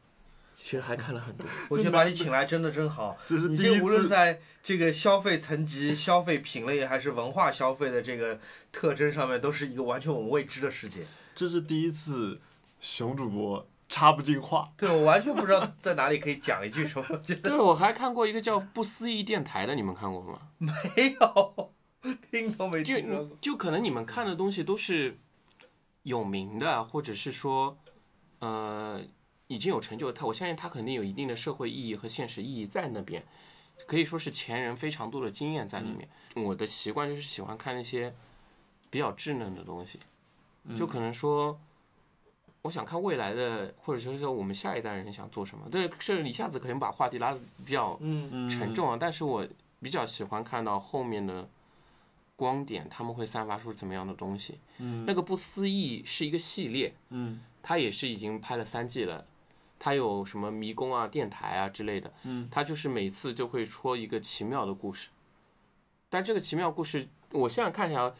[0.56, 1.46] 其实还看了很多。
[1.70, 3.16] 我觉得把你请来真的真好。
[3.28, 8.40] 这是第一你这无论，在这个消费层级、消费品类还是文化消费的这个
[8.72, 11.02] 特征上面，都是一个完全我们未知的世界。
[11.36, 12.40] 这是第一次
[12.80, 14.70] 熊主播插不进话。
[14.78, 17.06] 对我完全不知道在哪里可以讲一句什么，
[17.44, 20.40] 对，我还看过一个叫“不思议电台”的，你们看过吗？
[20.58, 20.72] 没
[21.20, 21.74] 有，
[22.32, 23.38] 听都没听说过。
[23.42, 25.18] 就可能你们看的东西都是
[26.04, 27.78] 有名的，或者是说，
[28.40, 29.02] 呃，
[29.48, 30.12] 已经有成就。
[30.12, 33.24] 他我相信他肯定有一定的社会意义和现实意义在那边，
[33.86, 36.08] 可以说是前人非常多的经验在里面。
[36.36, 38.14] 我的习惯就是喜欢看那些
[38.90, 40.00] 比较稚嫩的东西，
[40.76, 41.60] 就可能说。
[42.62, 45.70] 我想看未来的，或者说说我们下一代人想做什么。
[45.70, 47.96] 对，是一下子可能把话题拉的比较
[48.50, 49.48] 沉重啊，但是我
[49.80, 51.48] 比较喜欢看到后面的
[52.36, 54.58] 光点，他们会散发出怎么样的东西。
[54.80, 59.24] 嗯那个不思议是一个系列，嗯它也是已经拍了三季了。
[59.78, 65.10] 它有什么迷宫啊、电台啊之类的，嗯，它就是每次就会说一个奇妙的故事。
[66.10, 68.14] 但这个奇妙故事，我现在看起来，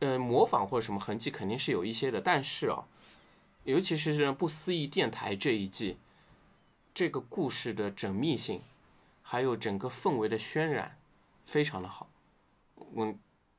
[0.00, 2.84] 呃，模仿或者什么痕迹肯定是有一些的，但是啊，
[3.64, 5.96] 尤其是不思议电台这一季，
[6.92, 8.60] 这个故事的缜密性，
[9.22, 10.98] 还有整个氛围的渲染，
[11.44, 12.08] 非常的好。
[12.94, 13.18] 嗯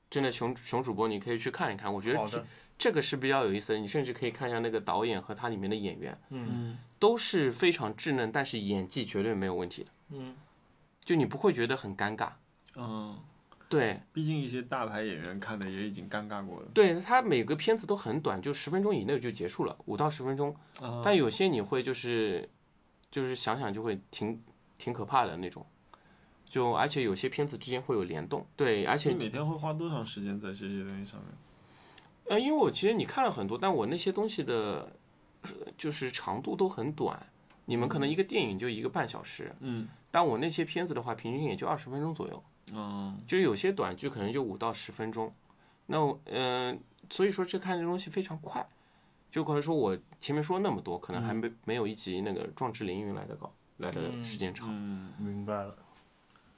[0.10, 2.46] 真的熊熊主播，你可以去看一看，我觉得
[2.78, 3.80] 这个是比较有意思的。
[3.80, 10.36] 你甚至可以看一下那个导演和他里面的演员，嗯都是非常稚嫩，但是演技绝对没有问题的，嗯，
[11.04, 12.30] 就你不会觉得很尴尬。
[12.76, 13.20] 嗯，
[13.70, 16.68] 对，毕竟一些大牌演员看的也已经尴尬过了。
[16.74, 20.56] 对他每个片子都很短，就十分钟以内就结束了，五到十分钟。
[20.82, 22.50] 啊但有些你会就是
[23.12, 24.42] 就是想想就会挺
[24.78, 25.66] 挺可怕的那种，
[26.46, 28.46] 就而且有些片子之间会有联动。
[28.56, 31.30] 对，而且你每天会花多长时间在这些东西上面？
[32.26, 34.92] 呃，因为我其实你看了很多，但我那些东西的，
[35.44, 37.26] 呃就是长度都很短。
[37.66, 42.44] 你们可能一个电影就一个半小时，嗯但我那些片子的话，平均也就二十分钟左右。
[42.74, 45.34] 嗯就是有些短剧可能就五到十分钟，
[45.86, 48.66] 那我嗯、所以说这看这东西非常快，
[49.30, 55.76] 就可能说我前面说那么多，可能还没没有一集那个《壮志凌云》来的高，来的时间长，嗯，明白了。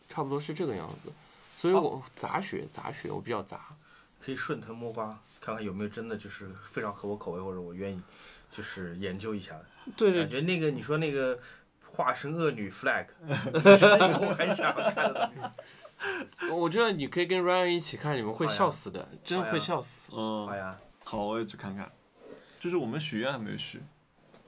[0.08, 1.12] 差不多是这个样子。
[1.56, 3.76] 所以我杂学杂学我比较杂，
[4.20, 8.02] 可以顺藤摸瓜，看看有没有真的就是非常合我口味，或者我愿意
[8.50, 9.66] 就是研究一下的。
[9.96, 11.38] 对感觉那个你说那个
[11.86, 16.52] 化身恶女 flag， 我很想看的东西。
[16.52, 20.12] 我觉得你可以跟 Ryan 一起看，你们会笑死的，真的会笑死。
[20.16, 21.92] 嗯，好呀，好，我也去看看。
[22.60, 23.80] 就是我们许愿还没有许。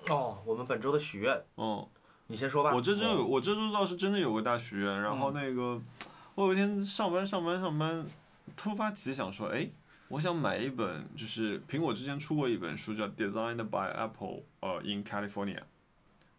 [0.09, 1.87] 哦，我们本周的许愿，嗯，
[2.25, 2.73] 你先说吧。
[2.73, 5.79] 我这周我这周倒是真的有个大许愿，然后那个，
[6.33, 8.03] 我有一天上班上班上班，
[8.55, 9.69] 突发奇想说，哎，
[10.09, 14.27] 我想买一本，就是苹果之前出过一本书叫《Designed by Apple》，
[14.61, 15.61] 呃，in California，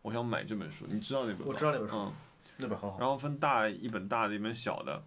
[0.01, 1.45] 我想买这本书，你知道那本吗？
[1.49, 2.13] 我知道那本书嗯，
[2.57, 2.99] 那本很好。
[2.99, 5.03] 然后分大一本大的，一本小的。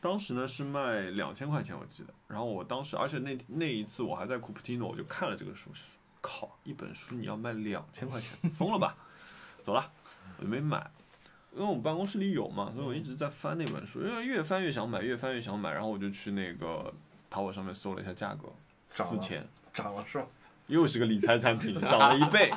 [0.00, 2.12] 当时呢是卖两千块钱，我记得。
[2.26, 5.82] 然后我当时，而且那那一次我还在库普提诺，我就看了这个书，是
[6.20, 8.96] 靠，一本书你要卖两千块钱，疯了吧？
[9.62, 9.92] 走了，
[10.38, 10.90] 我就没买，
[11.52, 16.92] 因为我们办公室里有嘛，所以我一直在翻那本书，因为越翻越想买，越翻越想买，然后我就去那个
[17.30, 18.48] 淘宝上面搜了一下价格，
[18.92, 20.26] 涨了四千，涨了是吧？
[20.66, 22.52] 又是个理财产品， 涨了一倍。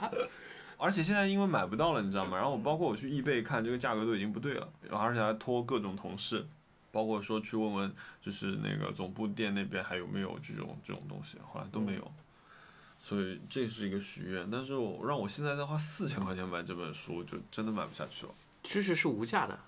[0.77, 2.35] 而且现在因为买不到了，你知道吗？
[2.35, 6.45] 然后我包括我去易贝看，这个价格都已经不对了，然后而且还托各种同事，
[6.91, 12.11] 包括说去问问，就是那个总部店那边还有没有这种这种东西，后来都没有。
[12.99, 18.33] 所以这是一个许愿，但是我让我现在再花四千块钱买这本书，就真的买不下去了。
[18.61, 19.59] 知识是无价的，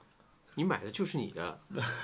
[0.55, 1.59] 你买的就是你的，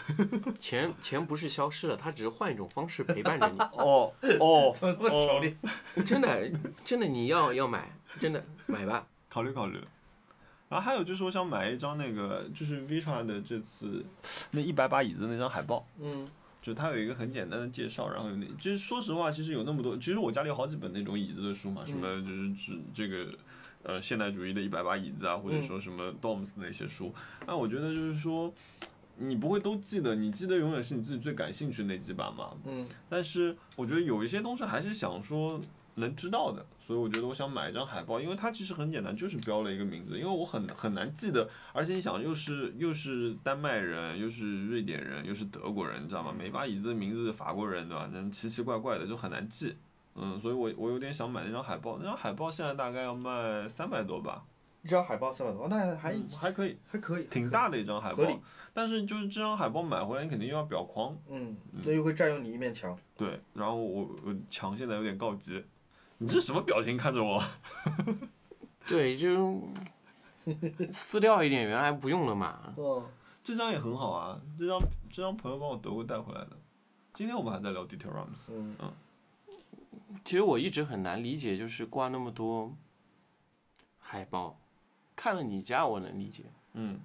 [0.60, 3.58] 钱钱不是消失了，它只是换一种方式陪伴着你。
[3.60, 5.58] 哦哦， 怎么这么熟练？
[6.06, 6.52] 真的
[6.86, 9.08] 真的你要要买，真的买吧。
[9.30, 9.80] 考虑考虑。
[10.70, 14.06] 然后还有就是我想买一张那个就是 Vitra 的这次
[14.52, 15.86] 那一百把椅子那张海报。
[15.99, 16.26] 嗯，
[16.62, 23.28] 就它有一个很简单的介绍，然后有那，就是说实话，其实有那么多，其实我家里有好几本那种椅子的书嘛，什么就是指这个，
[23.84, 27.13] 呃，现代主义的一百把椅子啊，或者说什么 Doms 的那些书，
[27.47, 28.53] 那我觉得就是说，
[29.17, 32.51] 你不会都记得，你记得永远是你自己最感兴趣的那几把嘛。
[32.65, 35.59] 嗯，但是我觉得有一些东西还是想说
[35.95, 46.34] 能知道的，所以我觉得我想买一张海报，因为它其实很简单，就是标了一个名字，因为我很很难记得，而且你想又是又是丹麦人，又是瑞典人，又是德国人，你知道吗？
[46.38, 48.09] 每把椅子的名字法国人对吧？
[48.13, 49.75] 那奇奇怪怪的就很难记。
[50.16, 54.43] 嗯，所以我我有点想买那张海报，那张海报现在大概要卖三百多吧，
[54.84, 58.24] 一张海报三百多，那还嗯还可以，还可以，挺大的一张海报。
[58.74, 62.97] 但是就是这张海报买回来，你肯定又要裱框，嗯，那又会占用你一面墙。
[63.18, 65.64] 对，然后我我墙现在有点告急，
[66.18, 67.43] 你这什么表情看着我？
[68.88, 69.62] 对，就
[70.89, 72.74] 撕掉一点，原来不用了嘛。
[72.78, 73.05] 嗯，
[73.43, 74.80] 这张也很好啊，这张
[75.12, 76.51] 这张朋友帮我德国带回来的。
[77.14, 78.76] 今天我们还在聊 Dieter Rams，嗯
[80.24, 82.76] 其实我一直很难理解，就是挂那么多
[83.99, 84.59] 海报，
[85.16, 86.43] 看了你家我能理解，
[86.74, 86.99] 嗯，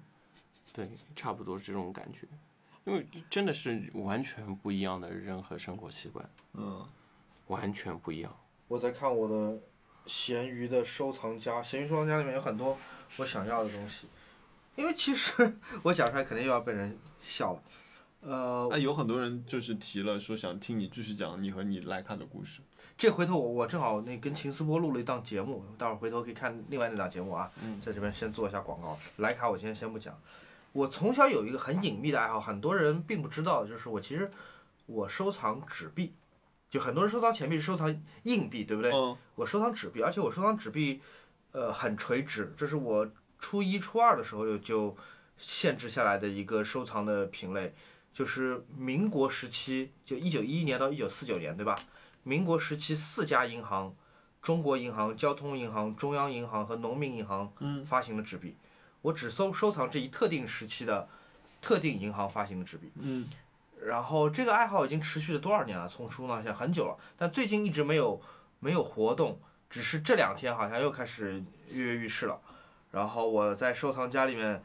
[0.73, 2.27] 对，差不多是这种感觉，
[2.85, 6.85] 因为真的是完全不一样的人和生活习惯，嗯，
[7.47, 8.35] 完全不一样。
[8.67, 9.59] 我在看我的
[10.05, 12.77] 闲鱼的收藏夹，闲鱼收藏夹里面有很多
[13.17, 14.07] 我想要的东西，
[14.75, 17.63] 因为其实我讲出来肯定又要被人笑了。
[18.21, 22.61] 呃，哎，有很多人就是提了说想听你继续讲你和你莱卡的故事。
[22.97, 27.51] 这回头我我正好那跟秦思波录了一档节目，待会儿回头可以看另外那档节目啊。
[27.63, 28.97] 嗯在这边先做一下广告。
[29.19, 30.19] 徕卡我今天先不讲。
[30.73, 34.31] 我从小有一个很隐秘的爱好，很多人并不知道，就是我其实
[34.87, 36.13] 我收藏纸币，
[36.71, 38.91] 就很多人收藏钱币是收藏硬币，对不对？
[38.91, 40.99] 嗯我收藏纸币，而且我收藏纸币，
[41.51, 44.97] 呃，很垂直，这是我初一、初二的时候就就
[45.37, 47.75] 限制下来的一个收藏的品类，
[48.11, 51.77] 就是民国时期，就一九一一年到一九四九年，对吧？
[52.27, 53.95] 民国时期四家银行，
[54.41, 58.57] 中国银行、交通银行、中央银行和农民银行嗯发行的纸币，
[59.01, 61.07] 我只收收藏这一特定时期的
[61.61, 62.91] 特定银行发行的纸币。
[62.99, 63.29] 嗯
[63.81, 65.87] 然后这个爱好已经持续了多少年了？
[65.87, 68.19] 从书呢，现在很久了，但最近一直没有
[68.59, 72.37] 没有活动，只是这两天好像又开始跃跃欲试了。
[72.91, 74.61] 然后我在收藏夹里面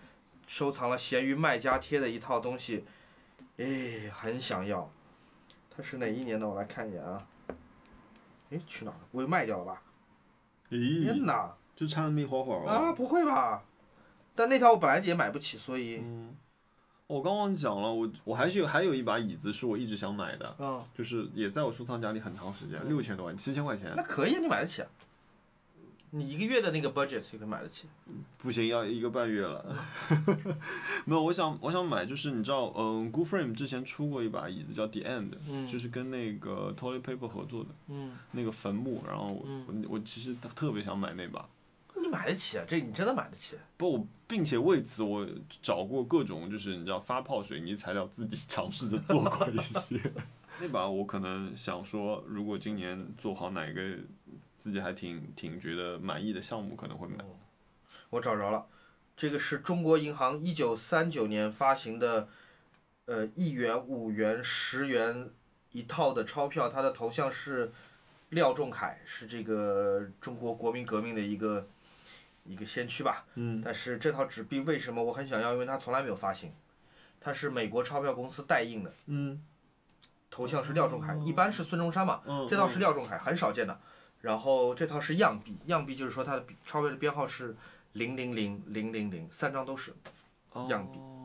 [0.49, 2.85] 收藏了闲鱼卖家贴的一套东西，
[3.59, 4.91] 哎，很想要。
[5.71, 6.49] 它是哪一年的？
[6.49, 7.25] 我来看一眼啊。
[8.53, 9.01] 哎，去哪儿了？
[9.11, 9.83] 不会卖掉了吧？
[10.69, 11.53] 天咦，哪！
[11.75, 12.93] 就差那么一会会儿啊，。
[12.93, 13.63] 不会吧？
[14.35, 16.37] 但那条我本来也买不起，所以，嗯，
[17.07, 24.89] 我刚忘记讲了，我我还是有还有一把椅子是我一直想买的，嗯，就是也在我收藏夹里很长时间，六千多万，七千块钱那，可以，你买得起啊。
[26.15, 27.89] 你一个月的那个 budget 就可以买得起。
[28.37, 29.65] 不行，要一个半月了。
[31.07, 41.49] 没有，我想我想买，就是你知道，嗯，Good Frame 之前出过一把椅子叫 The End，、嗯就是跟那个 Toilet Paper 合作的嗯，那个坟墓，然后我、我我其实特别想买那把。
[41.95, 42.65] 你买得起啊？
[42.69, 43.57] 这你真的买得起？
[43.79, 45.27] 不，我并且为此我
[45.63, 49.99] 找过各种就是你知道发泡水泥材料，自己尝试着做过一些。
[50.61, 53.81] 那把我可能想说，如果今年做好哪个
[54.63, 57.17] 自己还挺挺觉得满意的项目，可能会买。
[58.11, 58.65] 我找着了，
[59.17, 62.29] 这个是中国银行一九三九年发行的，
[63.07, 65.31] 呃，一元、五元、十元
[65.73, 67.73] 一套的钞票，它的头像是
[68.29, 71.67] 廖仲恺，是这个中国国民革命的一个
[72.45, 73.25] 一个先驱吧。
[73.35, 75.55] 嗯但是这套纸币为什么我很想要？
[75.55, 76.53] 因为它从来没有发行，
[77.21, 79.43] 它是美国钞票公司代印的，嗯
[80.31, 82.23] 头像是廖仲恺，一般是孙中山嘛。
[82.25, 83.81] 嗯，这套是廖仲恺，很少见的。
[84.23, 87.55] 然后这套是样币，样币就是说它的钞票的编号是
[87.93, 89.93] 零零零零零零，三张都是，
[90.71, 91.19] 样币哦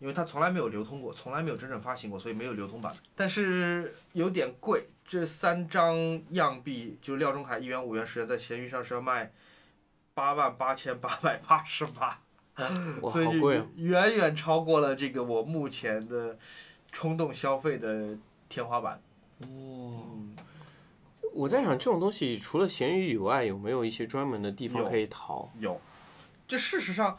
[0.00, 2.90] 因为它从来没有流通过，从来没有真正发行过，所以没有流通版。
[3.14, 5.94] 但是有点贵，这三张
[6.30, 9.30] 样币就是廖仲恺一元、五元、十元，在闲鱼上是要卖
[10.14, 12.18] 八万八千八百八十八，
[13.02, 13.62] 哇，所以！
[13.76, 16.38] 远远超过了这个我目前的
[16.90, 18.16] 冲动消费的
[18.48, 19.02] 天花板。
[19.40, 20.02] 哦，
[21.32, 25.50] 我在想，这种东西除了闲鱼以外，有没有一些专门的地方可以淘？
[25.58, 25.80] 有，
[26.46, 27.18] 这事实上，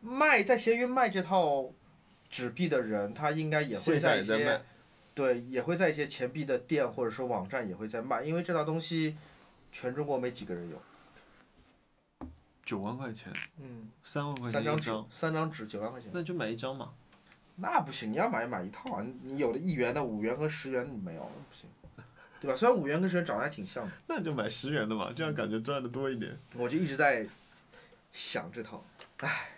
[0.00, 1.70] 卖在闲鱼卖这套
[2.28, 4.62] 纸币的人，他应该也会在一些在，
[5.14, 9.16] 对，也会在一些钱币的店或者说网站也会在卖，因为这套东西
[9.70, 10.80] 全中国没几个人有。
[12.64, 16.92] 九万块钱，嗯，三万块钱三张纸，，三张纸九万块钱，那就买一张嘛。
[17.56, 19.06] 那不行，你要买买一套啊！
[19.22, 21.68] 你有的一元的、五元和十元你没有，不行，
[22.42, 22.56] 对吧？
[22.56, 26.36] 虽然五元跟十元长得还挺像的，那就买十元的嘛，这样感觉赚的多一点。
[26.54, 27.24] 我就一直在
[28.12, 28.84] 想这套，
[29.18, 29.48] 唉。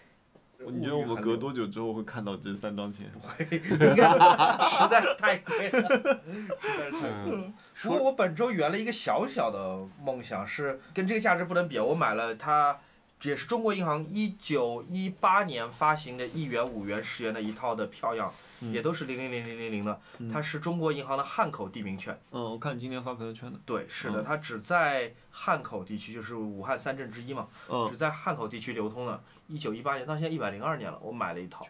[0.67, 3.05] 你觉得我们隔多久之后会看到这三张钱？
[3.51, 6.23] 应该实在是太贵了，
[6.63, 7.27] 实在是太贵了。
[7.27, 11.79] 嗯，不过我本周圆了一个小小的梦想，是跟这个价值不能比。
[11.79, 12.81] 我买了它
[13.23, 18.33] 也是中国银行一九一八年发行的一元、五元、十元的一套的票样，
[18.73, 20.01] 也都是零零零零零零的。
[20.33, 22.19] 它是中国银行的汉口地名券。
[22.31, 23.59] 嗯，我看你今天发朋友圈的。
[23.67, 29.23] 对，是的，它只在汉口地区，就是武汉三镇之一嘛，嗯只，在汉口地区流通的。
[29.47, 31.67] 一九一八年到现在一百零二年了，我买了一套，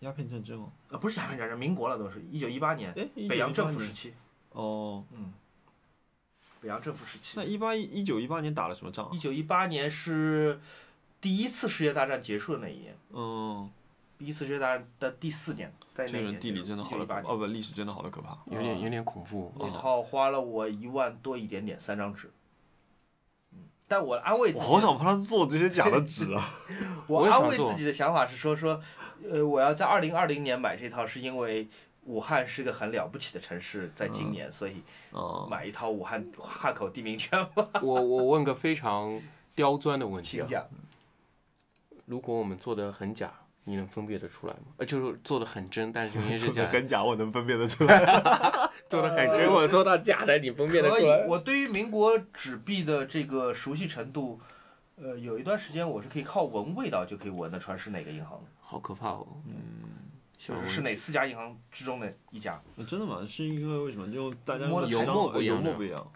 [0.00, 0.70] 鸦片战争哦。
[0.90, 4.12] 呃，不是鸦片战争，民国了都是，一九一八年，哎，北洋政府时期，
[4.50, 5.32] 哦，嗯，
[6.60, 7.44] 北洋政府时期那。
[7.44, 9.18] 一八一一九一八年打了什么仗啊一？
[9.18, 10.60] 九一八年是
[11.20, 13.85] 第一次世界大战结束的那一年，嗯，第
[14.18, 18.38] 一次世界大战的第四年，在那这个一年人地理真的好的可怕，哦不，历史真的好的可怕。
[18.46, 19.52] 有点有点恐怖。
[19.58, 22.30] 那套花了我一万多一点点，三张纸。
[23.52, 26.54] 嗯，但我安慰自己，我好想帮他做这些假的纸啊！
[27.06, 28.80] 我安慰自己的想法是说说，
[29.30, 31.68] 呃，我要在二零二零年买这套，是因为
[32.04, 37.68] 武汉是个很了不起的城市，在今年，所以哦，买一套武汉汉口地名券吧。
[37.82, 39.20] 我我问个非常
[39.54, 40.48] 刁钻的问题啊，
[42.06, 43.32] 如果我们做的很假，
[43.68, 44.60] 你能分辨得出来吗？
[44.76, 47.98] 呃，就是做的很真，但是明明是 假的，很假，我能分辨得出来。
[48.88, 51.26] 做的很真，我做到假的，你分辨得出来，？
[51.26, 54.40] 我对于民国纸币的这个熟悉程度，
[54.94, 59.26] 呃，有一段时间我是可以靠闻味道就可以闻得出来是哪个银行的，好可怕哦！
[59.48, 59.54] 嗯，
[60.38, 62.62] 就是是哪四家银行之中的一家。
[62.86, 63.24] 真的吗？
[63.26, 64.06] 是因为为什么？
[64.12, 66.06] 就大家摸得油墨不一样油墨不一样。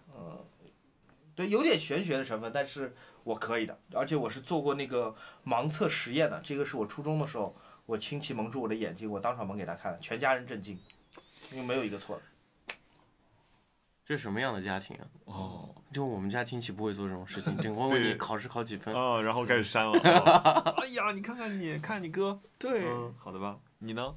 [1.40, 5.14] 对，有点玄学的成分，但是我可以的，而且我是做过那个
[5.46, 10.78] 盲测实验的，这个是我初中的时候，我亲戚蒙住我的眼睛，我当场蒙给他看，全家人震惊，
[11.50, 12.22] 因为没有一个错的。
[14.04, 15.06] 这是什么样的家庭啊？
[15.24, 18.94] 哦，就我们家亲戚不会做这种事情， 只会问你对考试考几分。
[18.94, 19.98] 啊，然后开始删了。
[20.82, 22.38] 哎呀，你看看你，看你哥。
[22.58, 23.58] 对，嗯，好的吧？
[23.78, 24.14] 你呢？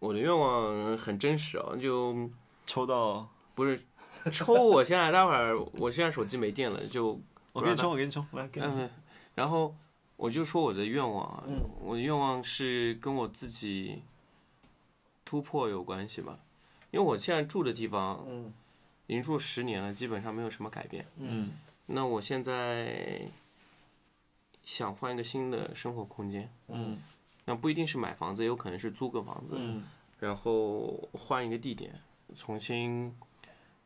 [0.00, 2.28] 我的愿望很真实啊，就
[2.66, 3.78] 抽到，不是
[4.32, 4.52] 抽。
[4.54, 7.20] 我现在待会儿，我现在手机没电了，就
[7.52, 8.66] 我给你充，我给你充，来给你。
[8.66, 8.90] 嗯，
[9.34, 9.74] 然后
[10.16, 14.02] 我就说我的愿望啊，嗯我的愿望是跟我自己
[15.24, 16.38] 突破有关系吧，
[16.90, 18.52] 因为我现在住的地方嗯
[19.06, 21.06] 已经住十年了，基本上没有什么改变。
[21.18, 21.52] 嗯
[21.86, 23.28] 那我现在
[24.62, 26.98] 想换一个新的生活空间，嗯
[27.44, 29.84] 那不一定是买房子，也有可能是租个房子，嗯
[30.18, 32.00] 然后换一个地点，
[32.34, 33.14] 重新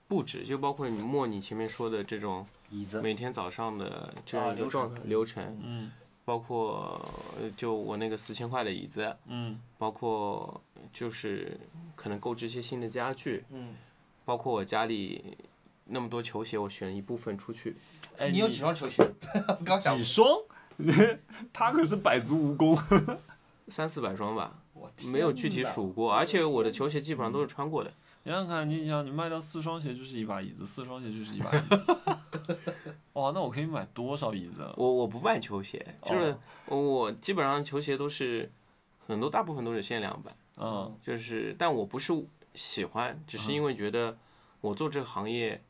[0.09, 5.93] 布置，就包括你莫你前面说的这种椅子，每天早上的这样一个状态程流程，嗯
[6.25, 7.01] 包括
[7.41, 10.61] 呃就我那个四千块的椅子，嗯包括
[10.93, 11.59] 就是
[11.95, 13.75] 可能购置一些新的家具，嗯，
[14.25, 15.37] 包括我家里
[15.85, 17.77] 那么多球鞋，我选一部分出去。
[18.19, 19.07] 哎，你有几双球鞋？
[19.65, 20.27] 刚想几，双？
[21.53, 23.17] 他可是百足蜈蚣。
[23.69, 24.59] 三四百双吧，
[25.05, 27.93] 没有具体数过，而且我的球鞋基本上都是穿过的。
[28.25, 32.95] 你想想看，你想你卖掉四双鞋就是一把椅子，四双鞋就是一把椅子。
[33.15, 34.63] 哇，那我可以买多少椅子？
[34.63, 38.51] 啊我我不卖球鞋，就是哦我基本上球鞋都是
[39.07, 42.13] 很多大部分都是限量版，嗯就是但我不是
[42.55, 44.17] 喜欢，只是因为觉得
[44.61, 45.63] 我做这个行业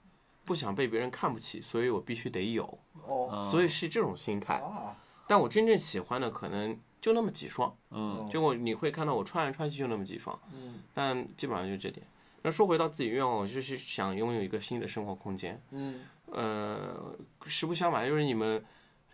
[0.45, 2.65] 不想被别人看不起，所以我必须得有，
[3.07, 4.55] 哦嗯，所以是这种心态。
[4.55, 4.97] 啊，
[5.29, 12.05] 但我真正喜欢的可能就那么几双，嗯就我你会看到我穿来穿去就那么几双，嗯但基本上就这点。
[12.43, 15.61] 那说回到自己愿望，我就是想拥有一个新的生活空间。
[15.71, 17.17] 嗯呃，
[17.47, 18.65] 实不相瞒，就是你们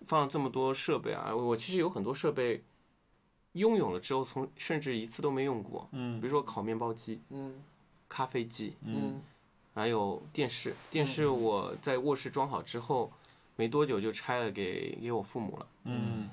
[0.05, 2.63] 放了这么多设备啊，我其实有很多设备
[3.53, 5.89] 拥有了之后，从甚至一次都没用过。
[5.93, 7.63] 嗯比如说烤面包机、嗯
[8.09, 9.23] 咖啡机，嗯
[9.75, 10.75] 还有电视。
[10.91, 13.13] 电视我在卧室装好之后，
[13.57, 15.67] 没多久就拆了给给我父母了。
[15.85, 16.29] 嗯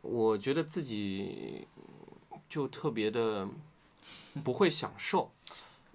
[0.00, 1.66] 我觉得自己
[2.48, 3.48] 就特别的
[4.42, 5.30] 不会享受，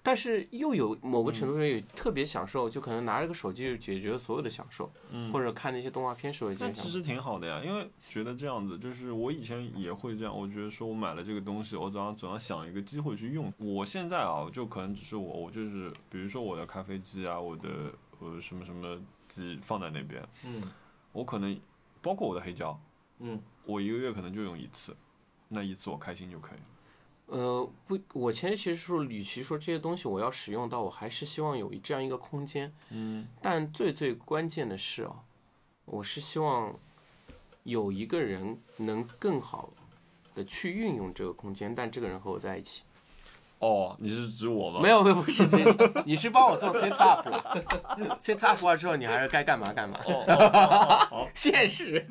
[0.08, 13.52] 但是又有某个程度上也特别享受，就可能拿着个手机就解决了所有的享受，嗯或者看那些动画片时候也其实挺好的呀，因为觉得这样子，就是我以前也会这样，我觉得说我买了这个东西，我总要总要想一个机会去用。
[13.58, 17.68] 我现在啊，就可能只是我，我就是比如说我的咖啡机啊，我的
[18.20, 20.62] 呃什么什么机放在那边，嗯
[21.12, 21.54] 我可能
[22.00, 22.80] 包括我的黑胶，
[23.18, 24.96] 嗯我一个月可能就用一次，
[25.48, 26.58] 那一次我开心就可以。
[27.28, 32.72] 呃，不，我前其实说，与其说这些东西我要使用到，我还是希望有这样一个空间。
[32.90, 35.12] 嗯但最最关键的是啊，
[35.84, 36.74] 我是希望
[37.64, 39.68] 有一个人能更好
[40.34, 42.82] 的去运用这个空间，但这个人和我在一起。
[43.58, 44.80] 哦，你是指我吗？
[44.80, 45.64] 没有，没有，不是你，
[46.06, 52.06] 你是帮我做 set up，set up 完之后你还是该干嘛干嘛，哦 现实。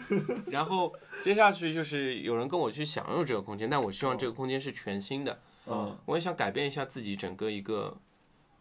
[0.48, 5.98] 然后接下去就是有人跟我去享用这个空间，但我希望这个空间是全新的，嗯。
[6.06, 7.98] 我也想改变一下自己整个一个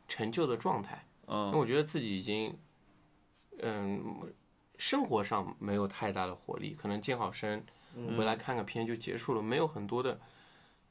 [0.09, 1.47] 成就的状态，嗯。
[1.47, 2.57] 因为嗯我觉得自己已经，
[3.61, 4.03] 嗯，
[4.78, 7.65] 生活上没有太大的活力，可能健好身，
[8.16, 10.20] 回来看个片就结束了，没有很多的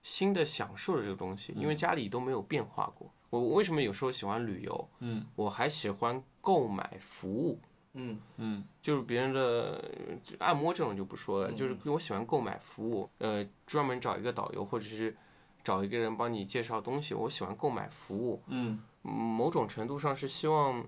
[0.01, 3.11] 新的享受的这个东西，因为家里都没有变化过。
[3.29, 4.89] 我我为什么有时候喜欢旅游？
[4.99, 7.59] 嗯，我还喜欢购买服务，
[7.95, 8.19] 嗯。
[8.37, 8.63] 嗯。
[8.81, 9.83] 就是别人的
[10.29, 15.17] 呃按摩这种就不说了，就是我喜欢购买服务，呃，专门找一个导游或者是
[15.63, 18.79] 找一个人帮你介绍东西，我喜欢购买服务，嗯。
[19.03, 20.83] 嗯某种程度上是希望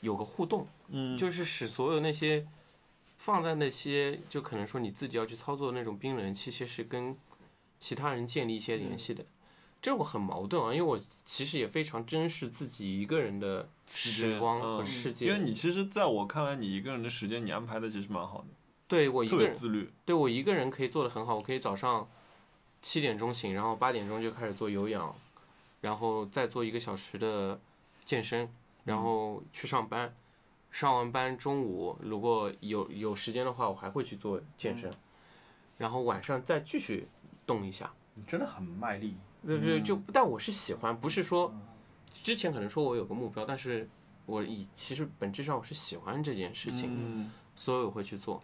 [0.00, 2.46] 有个互动，嗯，就是使所有那些
[3.16, 7.16] 放在那些就可能说你自己要去操作的那种冰冷器械是跟
[7.78, 9.24] 其他人建立一些联系的。
[9.80, 15.26] 这我很矛盾啊，因为我其实也非常珍视自己一个人的时光和嗯世界。
[15.26, 18.46] 因为你其实在我看来，你一个人的时间你安排的其实蛮好的，
[18.88, 19.90] 对我一个人，自律。
[20.04, 22.08] 对我一个人可以做的很好，我可以早上
[22.82, 25.14] 七点钟醒，然后八点钟就开始做有氧，
[25.80, 27.60] 然后再做一个小时的
[28.04, 28.50] 健身，
[28.84, 30.14] 然后去上班。
[30.70, 34.92] 上完班中午如果有有时间的话，我还会去做健身，
[35.78, 37.08] 然后晚上再继续
[37.46, 37.90] 动一下。
[38.14, 39.16] 你真的很卖力。
[39.46, 41.52] 对对，就但我是喜欢，不是说
[42.24, 43.88] 之前可能说我有个目标，但是
[44.26, 46.90] 我以其实本质上我是喜欢这件事情。
[46.92, 48.40] 嗯所以我会去做。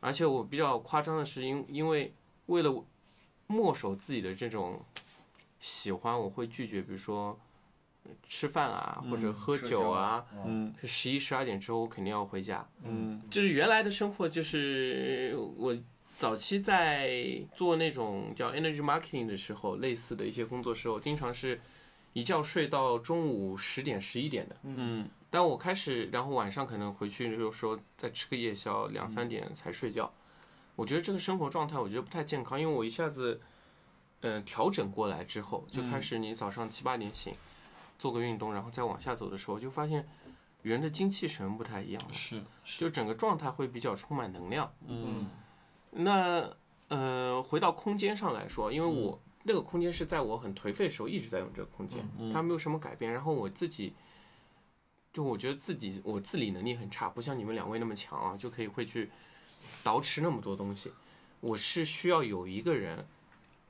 [0.00, 2.14] 而且我比较夸张的是因，因为
[2.46, 2.84] 为了
[3.48, 4.80] 墨守自己的这种
[5.60, 7.38] 喜欢，我会拒绝，比如说
[8.04, 12.66] 呃吃饭啊，或者喝酒啊，嗯是十一十二点之后我肯定要回家。
[12.82, 15.76] 嗯就是原来的生活，就是我
[16.16, 21.60] 早期在做那种叫 energy marketing 的时候，类似的一些工作时候，经常是
[22.14, 24.56] 一觉睡到中午十点十一点的。
[24.62, 30.10] 嗯但我开始，然后晚上可能回去就是说再吃个夜宵，两三点才睡觉。
[30.76, 33.40] 我觉得这个生活状态我觉得不太健康，因为我一下子，
[34.20, 37.34] 嗯、调整过来之后，就开始你早上七八点醒，
[37.98, 40.08] 做个运动，然后再往下走的时候，就发现
[40.62, 42.42] 人的精气神不太一样了，是
[42.78, 44.72] 就整个状态会比较充满能量。
[44.86, 45.26] 嗯
[45.96, 46.50] 那
[46.88, 53.12] 呃，回到空间上来说，因为我、那个空间是在我很颓废的时候一直在用这个空间，它没有什么改变。
[53.12, 53.92] 然后我自己，
[55.12, 59.10] 就我觉得自己我自理能力很差，不像你们两位那么强啊，就可以会去
[59.82, 60.92] 捯饬那么多东西。
[61.40, 63.06] 我是需要有一个人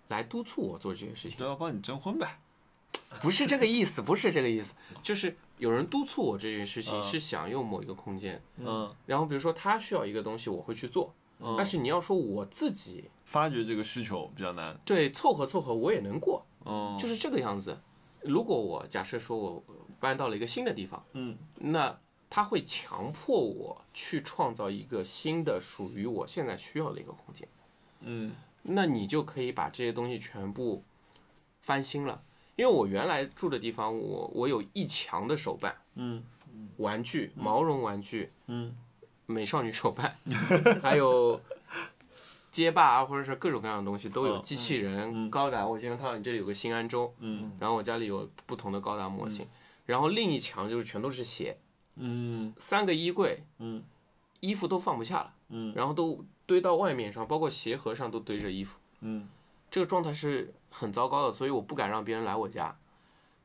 [0.09, 2.39] 来督促我做这些事情都，要帮你征婚呗。
[3.23, 8.43] 不是这个意思，不是这个意思，就是有人督促我这件事情，嗯是想用某一个空间。
[8.59, 11.15] 嗯然后比如说他需要一个东西，我会去做。
[11.57, 14.79] 但是你要说我自己发掘这个需求比较难。
[14.85, 16.45] 对凑合凑合，我也能过。
[16.65, 17.79] 嗯就是这个样子。
[18.23, 19.63] 如果我假设说我
[20.01, 21.99] 搬到了一个新的地方，嗯那
[22.29, 27.47] 他会强迫我去创造一个新的属于我现在需要的一个空间。
[28.01, 28.33] 嗯
[28.63, 30.83] 那你就可以把这些东西全部
[31.61, 32.23] 翻新了。
[32.57, 36.25] 因为我原来住的地方，我我有一墙的手办、嗯
[36.79, 38.75] 玩具、毛绒玩具、嗯
[39.27, 40.17] 美少女手办，
[40.83, 41.41] 还有
[42.51, 44.39] 街霸啊，或者是各种各样的东西都有。
[44.39, 47.53] 嗯机器人、高达，我今天看到你这里有个新安州，嗯。
[47.59, 49.47] 然后我家里有不同的高达模型，
[49.85, 51.59] 然后另一墙就是全都是鞋，
[51.97, 52.55] 嗯。
[52.59, 53.83] 三个衣柜，嗯。
[54.41, 55.73] 衣服都放不下了，嗯。
[55.75, 59.29] 然后都堆到外面上，包括鞋盒上都堆着衣服，嗯，
[59.71, 62.77] 这个状态是很糟糕的，所以我不敢让别人来我家，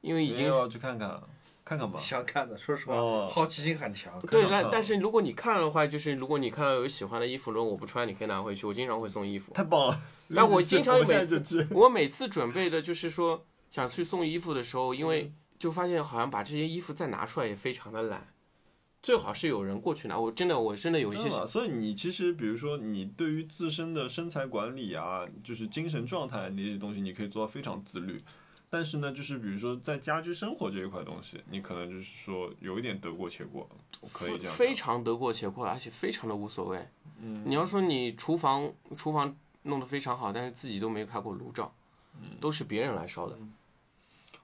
[0.01, 1.19] 因为已经要去看看
[1.71, 1.97] 看看吧。
[2.01, 4.19] 想看的，说实话，哦好奇心很强。
[4.29, 9.53] 对，但但是如果你看了的话，就是如果你看到有喜欢的衣服，如果我不穿，你可以拿回去，我经常会送衣服。
[9.53, 10.01] 太棒了！
[10.35, 11.73] 但我 经常我现每次在就去。
[11.73, 18.33] 我每次准备的就是说想去送衣服的时候，因为就发现好像把这些衣服再拿出来也非常的懒，
[19.01, 20.19] 最好是有人过去拿。
[20.19, 28.21] 我真的我真的有一些真的所以你其实，比如说你对于自身的身材管理啊，就是精神状态那些东西，你可以做到非常自律。
[28.71, 33.69] 但是呢，就是比如说在家居生活这一块东西，你可能就是说有一点得过且过，
[33.99, 34.73] 我可以这样非。
[34.73, 36.87] 常得过且过，而且非常的无所谓。
[37.19, 41.73] 嗯你要说你厨房厨房弄得非常好，但是自己都没开过炉灶，
[42.21, 43.37] 嗯都是别人来烧的。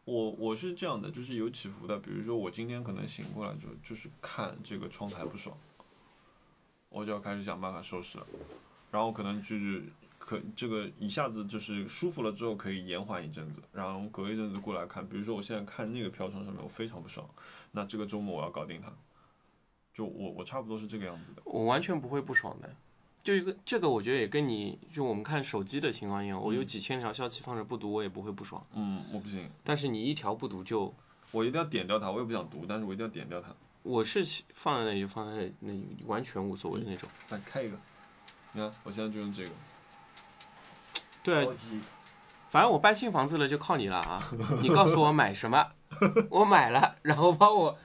[0.03, 1.97] 我我是这样的，就是有起伏的。
[1.97, 5.57] 比如说我今天可能醒过来就就是看这个窗台不爽，
[6.89, 8.27] 我就要开始想办法收拾了，
[8.91, 9.85] 然后可能就是
[10.27, 17.25] 可这个一下子就是舒服了之后可以延缓一阵子，然后隔一阵子过来看，比如说我现在看那个飘窗上面我非常不爽，
[17.71, 18.91] 那这个周末我要搞定它，
[19.93, 21.41] 就我我差不多是这个样子的。
[21.45, 22.69] 我完全不会不爽的。
[23.23, 28.61] 就一个这个，我觉得也跟你就我们看手机的情况一样，我有几千条消息放着不读，我也不会不爽。
[28.73, 30.93] 嗯，我不行，但是你一条不读就，
[31.31, 33.55] 我一定要点掉它，我也不想读，但是我一定要点掉它。
[33.83, 37.07] 我是放在那里就放在那里，完全无所谓的那种。
[37.29, 37.77] 来开一个，
[38.51, 39.51] 你看我现在就用这个。
[41.35, 41.49] 对
[42.49, 44.23] 反正我搬新房子了，就靠你了啊！
[44.61, 45.67] 你告诉我买什么，
[46.31, 47.77] 我买了，然后帮我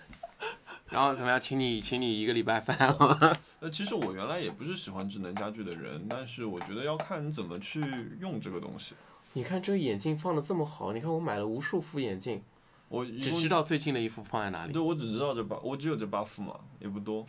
[0.89, 3.32] 然后怎么样，请你请你一个礼拜饭好吗？
[3.60, 7.81] 呃，其实我原来也不是喜欢智能家居的人，但是我觉得要看你怎么去
[8.20, 8.94] 用这个东西。
[9.32, 12.40] 你看这个眼镜放的这么好，你看我买了无数副眼镜，
[12.89, 14.73] 我只知道最近的一副放在哪里。
[14.73, 17.27] 对，我只知道这八，我只有这八副嘛，也不多。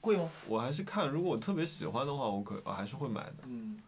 [0.00, 0.28] 贵吗？
[0.48, 3.34] 我还是看，如果我特别喜欢的话，我可我还是会买的。
[3.44, 3.78] 嗯，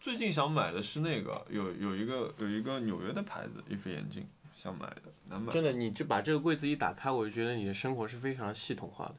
[0.00, 5.52] 最近想买的是那个，有有一个有一个纽约的牌子一副眼镜，想买的，难买。
[5.52, 9.14] 真的，你这把这个柜子一打开，我就觉得你的生活是非常系统化的。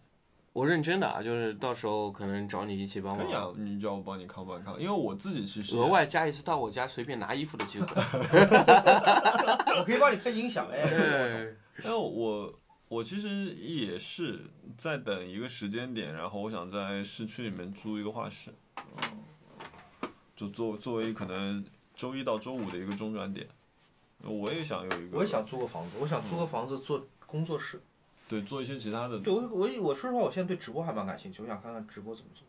[0.54, 7.86] 我认真的啊，就是到时候可能找你一起帮忙可以啊忙，，你叫我帮你看，帮你看，因为我自己其实额外加一次到我家随便拿衣服的机会。
[7.96, 10.90] 我可以帮你配音响哎。
[10.90, 11.56] 对，
[11.86, 12.52] 因为我
[12.88, 18.52] 我其实也是在等一个时间点，然后我想在市区里面租一个画室，
[20.42, 21.64] 就作作为可能
[21.96, 23.48] 周一到周五的一个中转点。
[24.24, 27.80] 我也想有一个，我也想租个房子，我想租个房子做工作室。
[28.28, 32.48] 对做一些其他的，对，我我我说实话，我现在对直播还蛮感兴趣，我想看看直播怎么做。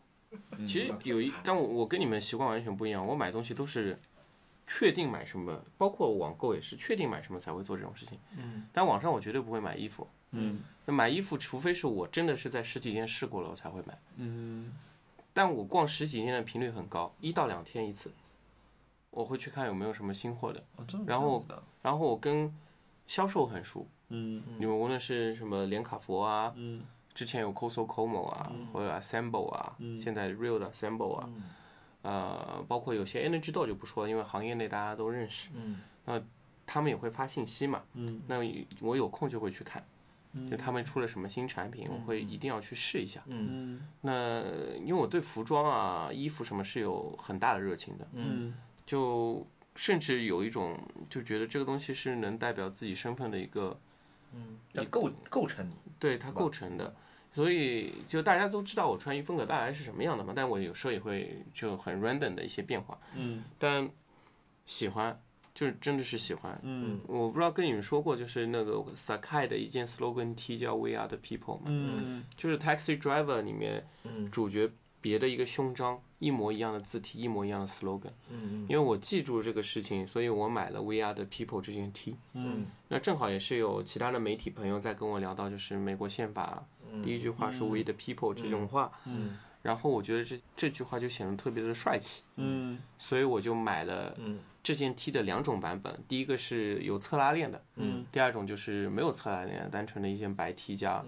[0.57, 3.99] 嗯其实有一，但我我跟你们习惯完全不一样，我买东西都是
[4.65, 8.17] 确定买什么，包括网购也是确定买什么才会做这种事情。
[8.37, 10.07] 嗯，但网上我绝对不会买衣服。
[10.31, 13.99] 嗯那买衣服，除非是我真的是在实体店试过了，我才会买。
[14.17, 14.71] 嗯
[15.33, 18.11] 但我逛实体店的频率很高，一到两天一次，
[19.09, 20.63] 我会去看有没有什么新货的。
[20.75, 21.45] 哦然后
[21.81, 22.53] 然后我跟
[23.07, 26.83] 销售很熟，嗯你们无论是什么连卡佛啊，嗯
[27.13, 31.29] 之前有 Coso Como 啊，或者 Assemble 啊，嗯现在 Real 的 Assemble 啊，
[32.01, 35.81] 呃，包括有些 Energy Door 就不说了，因为行业内大家都认识，嗯。
[36.05, 36.21] 那
[36.65, 38.37] 他们也会发信息嘛，嗯那
[38.81, 39.85] 我有空就会去看，嗯
[40.49, 43.21] 就他们出了什么新产品，我会一定要去试一下。
[43.27, 43.77] 嗯。
[43.77, 44.41] 嗯那
[44.79, 48.53] 因为我对服装啊、衣服什么是有很大的热情的，嗯。
[48.85, 50.77] 就甚至有一种
[51.09, 53.79] 就觉得这个东西是能代表自己身份的一个，
[54.33, 55.73] 嗯，要构构成你。
[55.99, 56.95] 对它构成的。
[57.31, 63.43] 所以就大家都知道我穿衣风格大概是什么样的嘛，但我有时候也会就很 random 的一些变化，嗯。
[63.57, 63.89] 但
[64.65, 65.19] 喜欢
[65.53, 66.59] 就是真的是喜欢。
[66.63, 66.99] 嗯。
[67.07, 72.23] 我不知道跟你们说过，就是那个 Sakai 的一件 slogan T 叫 We Are the People 嘛，嗯。
[72.35, 74.29] 就是 Taxi Driver 里面嗯。
[74.31, 74.69] 主角
[75.01, 78.11] 别的一个胸章，一模一样的字体，一模一样的 slogan。
[78.29, 82.15] 嗯因为我记住这个事情，所以我买了 We Are the People 这件 T。
[82.33, 82.65] 嗯。
[82.87, 86.65] 那正好也是有其他的媒体朋友在跟我聊到，就是美国宪法
[87.03, 89.37] 第一句话是 We the People 这种话，嗯。
[89.61, 92.79] 然后我觉得这这句话就显得特别的帅气，嗯。
[92.97, 98.05] 所以我就买了嗯这件 T 的两种版本，第一个是有侧拉链的，嗯。
[98.11, 101.03] 第二种就是没有侧拉链，单纯的一件白 T 加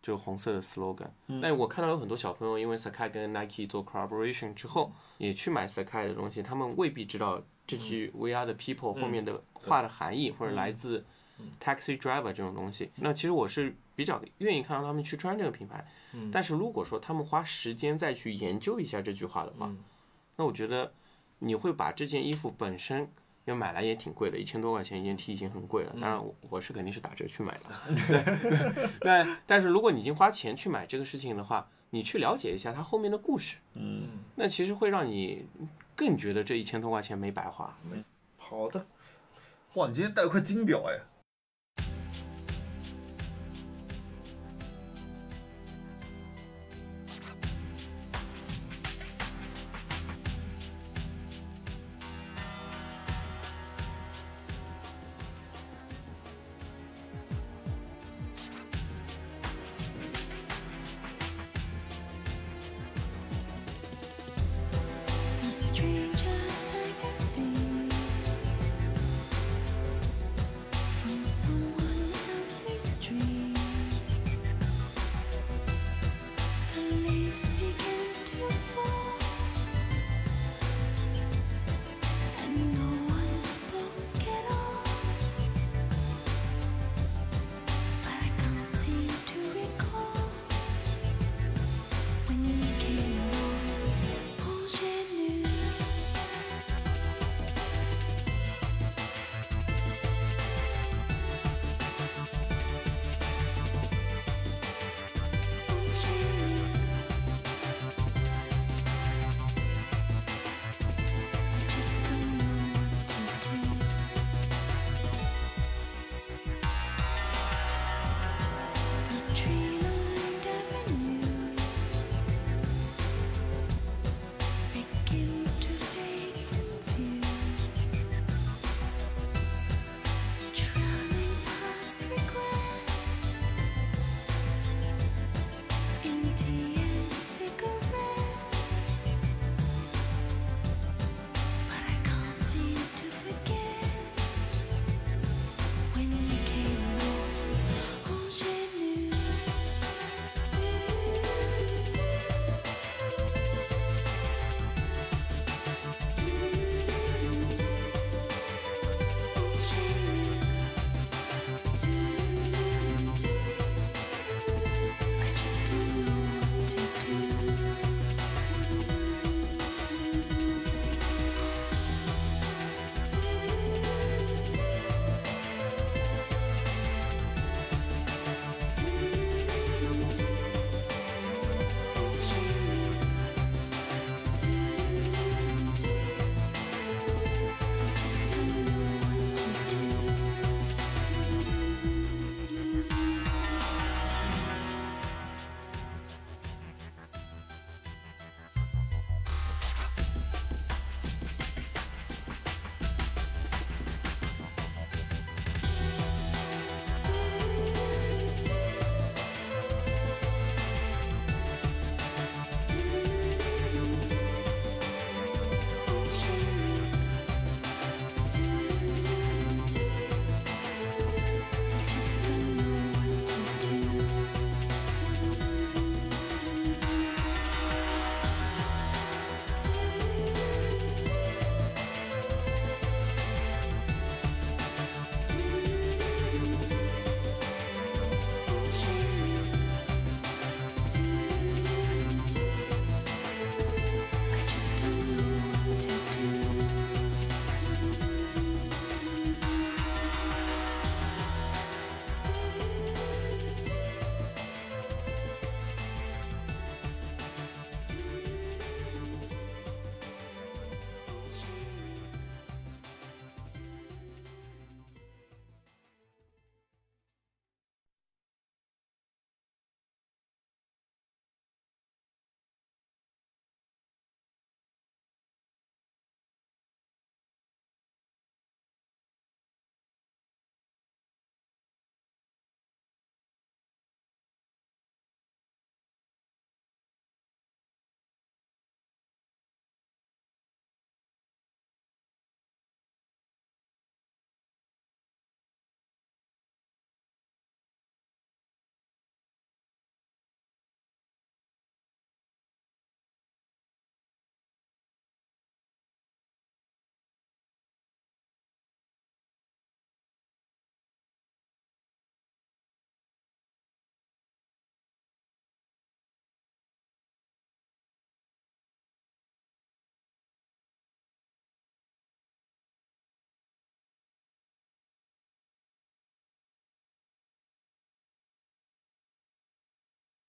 [0.00, 1.10] 就是红色的 slogan。
[1.42, 10.72] 但我看到有很多小朋友因为 Sakai 跟 Nike 做 collaboration 之后，也去买 Sakai 的东西，他们未必知道这句 We Are the People 后面的话的含义，或者来。
[10.72, 11.04] 自
[11.62, 12.90] Taxi Driver 这种东西。
[12.96, 15.86] 那其实我是比较愿意看到他们去穿这个品牌，
[16.32, 19.70] 但是如果说他们花时间再去研究一下这句话的话，
[20.36, 20.94] 那我觉得
[21.38, 23.08] 你会把这件衣服本身。
[23.46, 25.92] 因为买来也挺贵的，一千多块钱一件 T 已经很贵了。
[26.00, 28.90] 当然我，我是肯定是打折去买的。
[28.98, 35.46] 但但是如果你已经花钱去买这个事情的话，你去了解一下它后面的故事，嗯那其实会让你
[35.94, 37.72] 更觉得这一千多块钱没白花。
[38.36, 38.84] 好的，
[39.74, 40.98] 哇，你今天带了块金表哎！